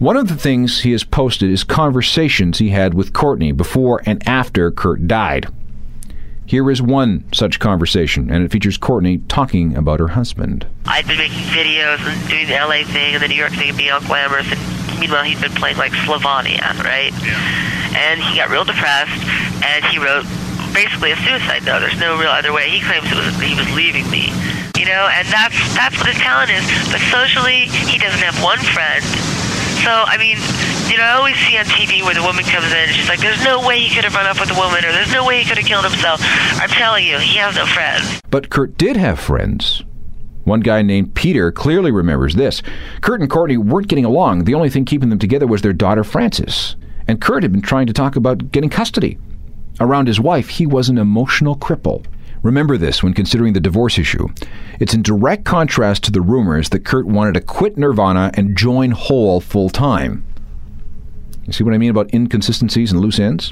One 0.00 0.16
of 0.16 0.26
the 0.26 0.34
things 0.34 0.80
he 0.80 0.90
has 0.90 1.04
posted 1.04 1.50
is 1.50 1.62
conversations 1.62 2.58
he 2.58 2.70
had 2.70 2.92
with 2.92 3.12
Courtney 3.12 3.52
before 3.52 4.02
and 4.06 4.28
after 4.28 4.72
Kurt 4.72 5.06
died. 5.06 5.46
Here 6.46 6.68
is 6.68 6.82
one 6.82 7.24
such 7.32 7.60
conversation, 7.60 8.28
and 8.30 8.44
it 8.44 8.50
features 8.50 8.76
Courtney 8.76 9.18
talking 9.28 9.76
about 9.76 10.00
her 10.00 10.08
husband. 10.08 10.66
I'd 10.86 11.06
been 11.06 11.18
making 11.18 11.38
videos 11.38 12.00
and 12.00 12.28
doing 12.28 12.48
the 12.48 12.54
LA 12.54 12.82
thing 12.92 13.14
and 13.14 13.22
the 13.22 13.28
New 13.28 13.36
York 13.36 13.52
thing 13.52 13.68
and 13.68 13.78
being 13.78 13.92
all 13.92 14.00
glamorous. 14.00 14.50
And 14.50 14.75
meanwhile, 14.98 15.24
he'd 15.24 15.40
been 15.40 15.54
playing 15.54 15.76
like 15.76 15.92
Slavania, 15.92 16.76
right? 16.82 17.12
And 17.96 18.20
he 18.20 18.36
got 18.36 18.50
real 18.50 18.64
depressed, 18.64 19.16
and 19.64 19.84
he 19.86 19.98
wrote 19.98 20.26
basically 20.76 21.12
a 21.12 21.18
suicide 21.24 21.64
note. 21.64 21.80
There's 21.80 21.98
no 21.98 22.18
real 22.18 22.30
other 22.30 22.52
way. 22.52 22.68
He 22.68 22.80
claims 22.80 23.08
it 23.08 23.16
was 23.16 23.32
he 23.40 23.56
was 23.56 23.68
leaving 23.72 24.08
me, 24.10 24.28
you 24.76 24.84
know, 24.84 25.08
and 25.08 25.26
that's 25.28 25.56
that's 25.72 25.96
what 25.96 26.06
his 26.06 26.20
talent 26.20 26.50
is. 26.52 26.64
But 26.92 27.00
socially, 27.08 27.68
he 27.72 27.96
doesn't 27.96 28.20
have 28.20 28.36
one 28.42 28.60
friend. 28.76 29.00
So 29.80 29.92
I 29.92 30.16
mean, 30.20 30.36
you 30.90 30.98
know, 30.98 31.04
I 31.04 31.16
always 31.16 31.36
see 31.48 31.56
on 31.56 31.64
TV 31.64 32.02
where 32.02 32.14
the 32.14 32.22
woman 32.22 32.44
comes 32.44 32.68
in 32.68 32.76
and 32.76 32.92
she's 32.92 33.08
like, 33.08 33.20
"There's 33.20 33.42
no 33.44 33.64
way 33.66 33.80
he 33.80 33.94
could 33.94 34.04
have 34.04 34.14
run 34.14 34.26
off 34.26 34.40
with 34.40 34.50
a 34.50 34.58
woman, 34.58 34.84
or 34.84 34.92
there's 34.92 35.12
no 35.12 35.24
way 35.24 35.40
he 35.40 35.48
could 35.48 35.58
have 35.58 35.66
killed 35.66 35.84
himself." 35.84 36.20
I'm 36.60 36.70
telling 36.70 37.06
you, 37.06 37.18
he 37.18 37.38
has 37.38 37.56
no 37.56 37.66
friends. 37.66 38.20
But 38.30 38.50
Kurt 38.50 38.76
did 38.76 38.96
have 38.96 39.18
friends. 39.18 39.82
One 40.46 40.60
guy 40.60 40.80
named 40.80 41.16
Peter 41.16 41.50
clearly 41.50 41.90
remembers 41.90 42.36
this. 42.36 42.62
Kurt 43.00 43.20
and 43.20 43.28
Courtney 43.28 43.56
weren't 43.56 43.88
getting 43.88 44.04
along. 44.04 44.44
The 44.44 44.54
only 44.54 44.70
thing 44.70 44.84
keeping 44.84 45.08
them 45.08 45.18
together 45.18 45.44
was 45.44 45.60
their 45.60 45.72
daughter 45.72 46.04
Frances. 46.04 46.76
And 47.08 47.20
Kurt 47.20 47.42
had 47.42 47.50
been 47.50 47.62
trying 47.62 47.88
to 47.88 47.92
talk 47.92 48.14
about 48.14 48.52
getting 48.52 48.70
custody. 48.70 49.18
Around 49.80 50.06
his 50.06 50.20
wife, 50.20 50.48
he 50.48 50.64
was 50.64 50.88
an 50.88 50.98
emotional 50.98 51.56
cripple. 51.56 52.06
Remember 52.44 52.78
this 52.78 53.02
when 53.02 53.12
considering 53.12 53.54
the 53.54 53.60
divorce 53.60 53.98
issue. 53.98 54.28
It's 54.78 54.94
in 54.94 55.02
direct 55.02 55.44
contrast 55.44 56.04
to 56.04 56.12
the 56.12 56.20
rumors 56.20 56.68
that 56.68 56.84
Kurt 56.84 57.06
wanted 57.06 57.34
to 57.34 57.40
quit 57.40 57.76
Nirvana 57.76 58.30
and 58.34 58.56
join 58.56 58.92
Hole 58.92 59.40
full 59.40 59.68
time. 59.68 60.24
You 61.44 61.52
see 61.52 61.64
what 61.64 61.74
I 61.74 61.78
mean 61.78 61.90
about 61.90 62.14
inconsistencies 62.14 62.92
and 62.92 63.00
loose 63.00 63.18
ends? 63.18 63.50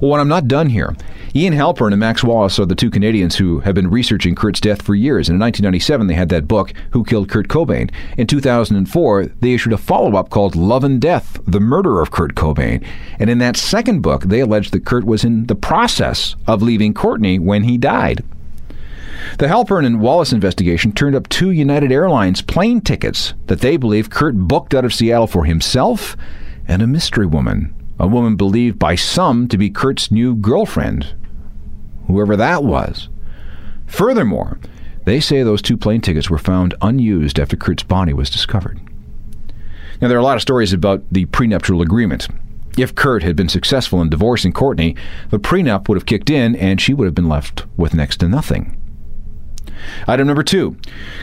Well, 0.00 0.20
I'm 0.20 0.28
not 0.28 0.48
done 0.48 0.68
here, 0.68 0.94
Ian 1.32 1.54
Halperin 1.54 1.92
and 1.92 2.00
Max 2.00 2.24
Wallace 2.24 2.58
are 2.58 2.66
the 2.66 2.74
two 2.74 2.90
Canadians 2.90 3.36
who 3.36 3.60
have 3.60 3.76
been 3.76 3.88
researching 3.88 4.34
Kurt's 4.34 4.58
death 4.58 4.82
for 4.82 4.96
years. 4.96 5.28
And 5.28 5.36
in 5.36 5.40
1997, 5.40 6.08
they 6.08 6.14
had 6.14 6.28
that 6.30 6.48
book, 6.48 6.72
Who 6.90 7.04
Killed 7.04 7.28
Kurt 7.28 7.46
Cobain. 7.46 7.88
In 8.18 8.26
2004, 8.26 9.26
they 9.26 9.54
issued 9.54 9.72
a 9.72 9.78
follow 9.78 10.16
up 10.16 10.30
called 10.30 10.56
Love 10.56 10.82
and 10.82 11.00
Death 11.00 11.38
The 11.46 11.60
Murder 11.60 12.00
of 12.00 12.10
Kurt 12.10 12.34
Cobain. 12.34 12.84
And 13.20 13.30
in 13.30 13.38
that 13.38 13.56
second 13.56 14.00
book, 14.00 14.24
they 14.24 14.40
alleged 14.40 14.72
that 14.72 14.84
Kurt 14.84 15.04
was 15.04 15.22
in 15.22 15.46
the 15.46 15.54
process 15.54 16.34
of 16.48 16.62
leaving 16.62 16.94
Courtney 16.94 17.38
when 17.38 17.62
he 17.62 17.78
died. 17.78 18.24
The 19.38 19.46
Halperin 19.46 19.86
and 19.86 20.00
Wallace 20.00 20.32
investigation 20.32 20.90
turned 20.90 21.14
up 21.14 21.28
two 21.28 21.52
United 21.52 21.92
Airlines 21.92 22.42
plane 22.42 22.80
tickets 22.80 23.34
that 23.46 23.60
they 23.60 23.76
believe 23.76 24.10
Kurt 24.10 24.34
booked 24.34 24.74
out 24.74 24.84
of 24.84 24.94
Seattle 24.94 25.28
for 25.28 25.44
himself 25.44 26.16
and 26.66 26.82
a 26.82 26.88
mystery 26.88 27.26
woman, 27.26 27.72
a 28.00 28.06
woman 28.06 28.34
believed 28.34 28.78
by 28.78 28.94
some 28.94 29.46
to 29.46 29.58
be 29.58 29.68
Kurt's 29.68 30.10
new 30.10 30.34
girlfriend, 30.34 31.14
whoever 32.06 32.34
that 32.34 32.64
was. 32.64 33.10
Furthermore, 33.86 34.58
they 35.04 35.20
say 35.20 35.42
those 35.42 35.60
two 35.60 35.76
plane 35.76 36.00
tickets 36.00 36.30
were 36.30 36.38
found 36.38 36.74
unused 36.80 37.38
after 37.38 37.56
Kurt's 37.56 37.82
body 37.82 38.14
was 38.14 38.30
discovered. 38.30 38.80
Now, 40.00 40.08
there 40.08 40.16
are 40.16 40.20
a 40.20 40.24
lot 40.24 40.36
of 40.36 40.42
stories 40.42 40.72
about 40.72 41.02
the 41.12 41.26
prenuptial 41.26 41.82
agreement. 41.82 42.26
If 42.78 42.94
Kurt 42.94 43.22
had 43.22 43.36
been 43.36 43.50
successful 43.50 44.00
in 44.00 44.08
divorcing 44.08 44.54
Courtney, 44.54 44.96
the 45.28 45.38
prenup 45.38 45.88
would 45.88 45.96
have 45.96 46.06
kicked 46.06 46.30
in 46.30 46.56
and 46.56 46.80
she 46.80 46.94
would 46.94 47.04
have 47.04 47.14
been 47.14 47.28
left 47.28 47.66
with 47.76 47.92
next 47.92 48.18
to 48.18 48.28
nothing. 48.28 48.80
Item 50.06 50.26
number 50.26 50.42
two 50.42 50.76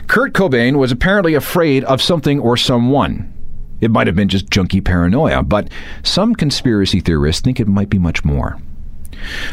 Kurt 0.06 0.32
Cobain 0.32 0.76
was 0.76 0.92
apparently 0.92 1.34
afraid 1.34 1.82
of 1.84 2.00
something 2.00 2.38
or 2.38 2.56
someone. 2.56 3.32
It 3.80 3.90
might 3.90 4.06
have 4.06 4.16
been 4.16 4.28
just 4.28 4.46
junky 4.46 4.84
paranoia, 4.84 5.42
but 5.42 5.68
some 6.02 6.34
conspiracy 6.34 7.00
theorists 7.00 7.40
think 7.40 7.60
it 7.60 7.68
might 7.68 7.90
be 7.90 7.98
much 7.98 8.24
more. 8.24 8.58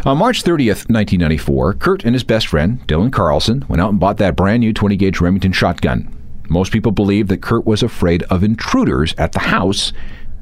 On 0.05 0.17
March 0.17 0.43
30th, 0.43 0.89
1994, 0.89 1.73
Kurt 1.75 2.05
and 2.05 2.13
his 2.13 2.23
best 2.23 2.47
friend, 2.47 2.79
Dylan 2.87 3.11
Carlson, 3.11 3.65
went 3.67 3.81
out 3.81 3.89
and 3.89 3.99
bought 3.99 4.17
that 4.17 4.35
brand 4.35 4.61
new 4.61 4.73
20 4.73 4.95
gauge 4.95 5.19
Remington 5.19 5.51
shotgun. 5.51 6.11
Most 6.49 6.71
people 6.71 6.91
believe 6.91 7.27
that 7.27 7.41
Kurt 7.41 7.65
was 7.65 7.81
afraid 7.81 8.23
of 8.23 8.43
intruders 8.43 9.15
at 9.17 9.31
the 9.31 9.39
house, 9.39 9.91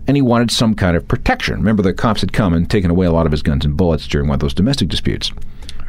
and 0.08 0.17
he 0.17 0.22
wanted 0.22 0.52
some 0.52 0.76
kind 0.76 0.98
of 0.98 1.08
protection. 1.08 1.56
Remember, 1.56 1.82
the 1.82 1.93
cops 1.93 2.22
had 2.22 2.34
come 2.34 2.54
and 2.54 2.69
taken 2.69 2.91
away 2.91 3.06
a 3.06 3.12
lot 3.12 3.26
of 3.26 3.32
his 3.32 3.41
guns 3.41 3.63
and 3.63 3.78
bullets 3.78 4.08
during 4.08 4.28
one 4.28 4.36
of 4.36 4.41
those 4.41 4.54
domestic 4.54 4.89
disputes. 4.89 5.32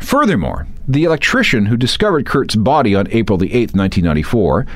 Furthermore, 0.00 0.66
the 0.86 1.04
electrician 1.04 1.66
who 1.66 1.76
discovered 1.76 2.26
Kurt's 2.26 2.54
body 2.54 2.94
on 2.94 3.08
April 3.10 3.38
the 3.38 3.48
8th, 3.48 3.74
1994, 3.74 4.66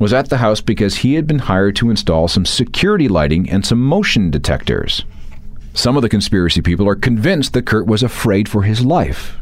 was 0.00 0.12
at 0.12 0.30
the 0.30 0.38
house 0.38 0.60
because 0.60 0.96
he 0.96 1.14
had 1.14 1.26
been 1.26 1.38
hired 1.38 1.76
to 1.76 1.90
install 1.90 2.26
some 2.26 2.46
security 2.46 3.06
lighting 3.06 3.48
and 3.48 3.64
some 3.64 3.80
motion 3.80 4.30
detectors. 4.30 5.04
Some 5.74 5.94
of 5.94 6.02
the 6.02 6.08
conspiracy 6.08 6.62
people 6.62 6.88
are 6.88 6.96
convinced 6.96 7.52
that 7.52 7.66
Kurt 7.66 7.86
was 7.86 8.02
afraid 8.02 8.48
for 8.48 8.62
his 8.62 8.84
life. 8.84 9.36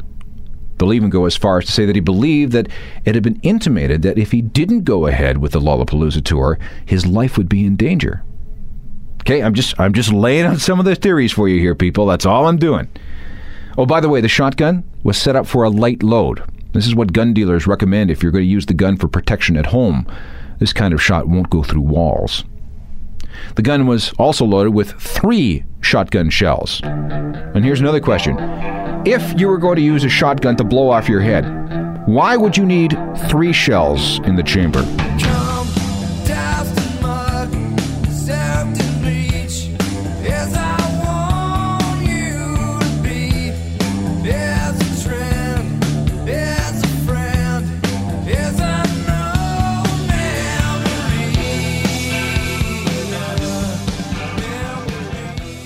They'll 0.77 0.93
even 0.93 1.09
go 1.09 1.25
as 1.25 1.35
far 1.35 1.57
as 1.57 1.65
to 1.65 1.71
say 1.71 1.85
that 1.85 1.95
he 1.95 2.01
believed 2.01 2.51
that 2.51 2.67
it 3.05 3.15
had 3.15 3.23
been 3.23 3.39
intimated 3.41 4.01
that 4.03 4.17
if 4.17 4.31
he 4.31 4.41
didn't 4.41 4.83
go 4.83 5.07
ahead 5.07 5.39
with 5.39 5.53
the 5.53 5.59
Lollapalooza 5.59 6.23
tour, 6.23 6.59
his 6.85 7.05
life 7.05 7.37
would 7.37 7.49
be 7.49 7.65
in 7.65 7.75
danger. 7.75 8.23
Okay, 9.21 9.41
I'm 9.41 9.53
just 9.53 9.77
I'm 9.79 9.93
just 9.93 10.11
laying 10.11 10.45
out 10.45 10.59
some 10.59 10.79
of 10.79 10.85
the 10.85 10.95
theories 10.95 11.33
for 11.33 11.49
you 11.49 11.59
here, 11.59 11.75
people. 11.75 12.05
That's 12.05 12.25
all 12.25 12.47
I'm 12.47 12.57
doing. 12.57 12.89
Oh, 13.77 13.85
by 13.85 13.99
the 13.99 14.09
way, 14.09 14.21
the 14.21 14.27
shotgun 14.27 14.83
was 15.03 15.17
set 15.17 15.35
up 15.35 15.47
for 15.47 15.63
a 15.63 15.69
light 15.69 16.03
load. 16.03 16.43
This 16.73 16.85
is 16.85 16.95
what 16.95 17.13
gun 17.13 17.33
dealers 17.33 17.67
recommend 17.67 18.11
if 18.11 18.21
you're 18.21 18.31
going 18.31 18.43
to 18.43 18.49
use 18.49 18.65
the 18.65 18.73
gun 18.73 18.97
for 18.97 19.07
protection 19.07 19.57
at 19.57 19.67
home. 19.67 20.05
This 20.59 20.73
kind 20.73 20.93
of 20.93 21.01
shot 21.01 21.27
won't 21.27 21.49
go 21.49 21.63
through 21.63 21.81
walls. 21.81 22.43
The 23.55 23.61
gun 23.61 23.87
was 23.87 24.11
also 24.19 24.45
loaded 24.45 24.73
with 24.73 24.91
three 24.91 25.63
shotgun 25.81 26.29
shells. 26.29 26.81
And 26.83 27.63
here's 27.63 27.79
another 27.79 28.01
question 28.01 28.37
If 29.05 29.39
you 29.39 29.47
were 29.47 29.57
going 29.57 29.77
to 29.77 29.81
use 29.81 30.03
a 30.03 30.09
shotgun 30.09 30.55
to 30.57 30.63
blow 30.63 30.89
off 30.89 31.09
your 31.09 31.21
head, 31.21 31.45
why 32.07 32.35
would 32.35 32.57
you 32.57 32.65
need 32.65 32.97
three 33.29 33.53
shells 33.53 34.19
in 34.19 34.35
the 34.35 34.43
chamber? 34.43 34.83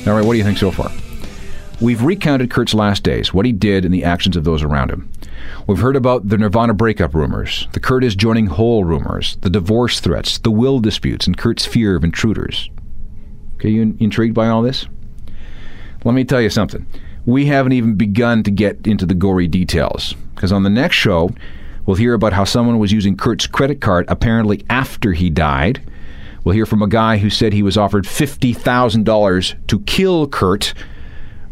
All 0.06 0.14
right, 0.14 0.26
what 0.26 0.34
do 0.34 0.38
you 0.38 0.44
think 0.44 0.58
so 0.58 0.70
far? 0.70 0.92
We've 1.80 2.02
recounted 2.02 2.52
Kurt's 2.52 2.74
last 2.74 3.04
days, 3.04 3.34
what 3.34 3.46
he 3.46 3.54
did, 3.54 3.86
and 3.86 3.94
the 3.94 4.04
actions 4.04 4.36
of 4.36 4.44
those 4.44 4.62
around 4.62 4.92
him. 4.92 5.10
We've 5.66 5.80
heard 5.80 5.96
about 5.96 6.28
the 6.28 6.38
Nirvana 6.38 6.74
breakup 6.74 7.14
rumors, 7.14 7.70
the 7.72 7.80
Kurt 7.80 8.04
is 8.04 8.14
joining 8.14 8.48
Hole 8.48 8.84
rumors, 8.84 9.38
the 9.40 9.50
divorce 9.50 10.02
threats, 10.02 10.40
the 10.40 10.52
will 10.52 10.82
disputes, 10.82 11.26
and 11.26 11.38
Kurt's 11.38 11.66
fear 11.66 11.96
of 11.96 12.04
intruders. 12.04 12.70
Okay, 13.56 13.70
you 13.70 13.96
intrigued 14.02 14.36
by 14.36 14.50
all 14.50 14.62
this? 14.62 14.88
Let 16.04 16.16
me 16.16 16.26
tell 16.26 16.42
you 16.42 16.50
something. 16.50 16.86
We 17.26 17.46
haven't 17.46 17.72
even 17.72 17.96
begun 17.96 18.44
to 18.44 18.52
get 18.52 18.86
into 18.86 19.06
the 19.06 19.14
gory 19.14 19.48
details, 19.48 20.16
because 20.36 20.52
on 20.52 20.64
the 20.64 20.70
next 20.70 20.98
show, 20.98 21.30
we'll 21.86 21.96
hear 21.96 22.14
about 22.14 22.34
how 22.34 22.44
someone 22.44 22.78
was 22.78 22.92
using 22.92 23.16
Kurt's 23.16 23.48
credit 23.48 23.80
card 23.80 24.04
apparently 24.10 24.66
after 24.70 25.14
he 25.14 25.30
died 25.30 25.82
We'll 26.44 26.56
hear 26.56 26.66
from 26.66 26.82
a 26.82 26.88
guy 26.88 27.18
who 27.18 27.30
said 27.30 27.54
he 27.54 27.64
was 27.64 27.78
offered 27.78 28.06
$50,000 28.06 29.68
to 29.68 29.80
kill 29.82 30.28
Kurt. 30.28 30.74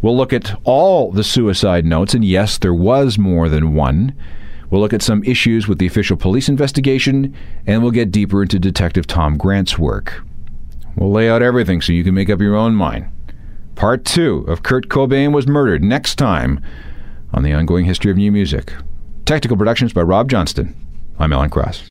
We'll 0.02 0.18
look 0.18 0.34
at 0.34 0.60
all 0.64 1.12
the 1.12 1.24
suicide 1.24 1.86
notes, 1.86 2.14
and 2.14 2.26
yes, 2.26 2.58
there 2.58 2.74
was 2.74 3.18
more 3.18 3.48
than 3.48 3.74
one. 3.74 4.16
We'll 4.70 4.82
look 4.82 4.94
at 4.94 5.02
some 5.02 5.24
issues 5.24 5.68
with 5.68 5.80
the 5.80 5.88
official 5.88 6.18
police 6.18 6.50
investigation, 6.50 7.36
and 7.68 7.82
we'll 7.82 7.92
get 7.92 8.12
deeper 8.12 8.42
into 8.42 8.60
Detective 8.60 9.06
Tom 9.08 9.38
Grant's 9.38 9.78
work. 9.78 10.24
We'll 10.96 11.12
lay 11.12 11.30
out 11.30 11.42
everything 11.42 11.82
so 11.82 11.94
you 11.94 12.04
can 12.04 12.16
make 12.16 12.30
up 12.30 12.42
your 12.42 12.56
own 12.56 12.76
mind. 12.76 13.08
Part 13.76 14.06
two 14.06 14.46
of 14.48 14.64
Kurt 14.64 14.90
Cobain 14.90 15.34
was 15.34 15.48
murdered 15.48 15.84
next 15.84 16.16
time 16.16 16.60
on 17.34 17.44
the 17.44 17.54
ongoing 17.54 17.86
history 17.86 18.12
of 18.12 18.18
new 18.18 18.32
music. 18.32 18.74
Technical 19.26 19.58
productions 19.58 19.94
by 19.94 20.02
Rob 20.02 20.30
Johnston. 20.30 20.76
I'm 21.18 21.32
Alan 21.32 21.50
Cross. 21.50 21.91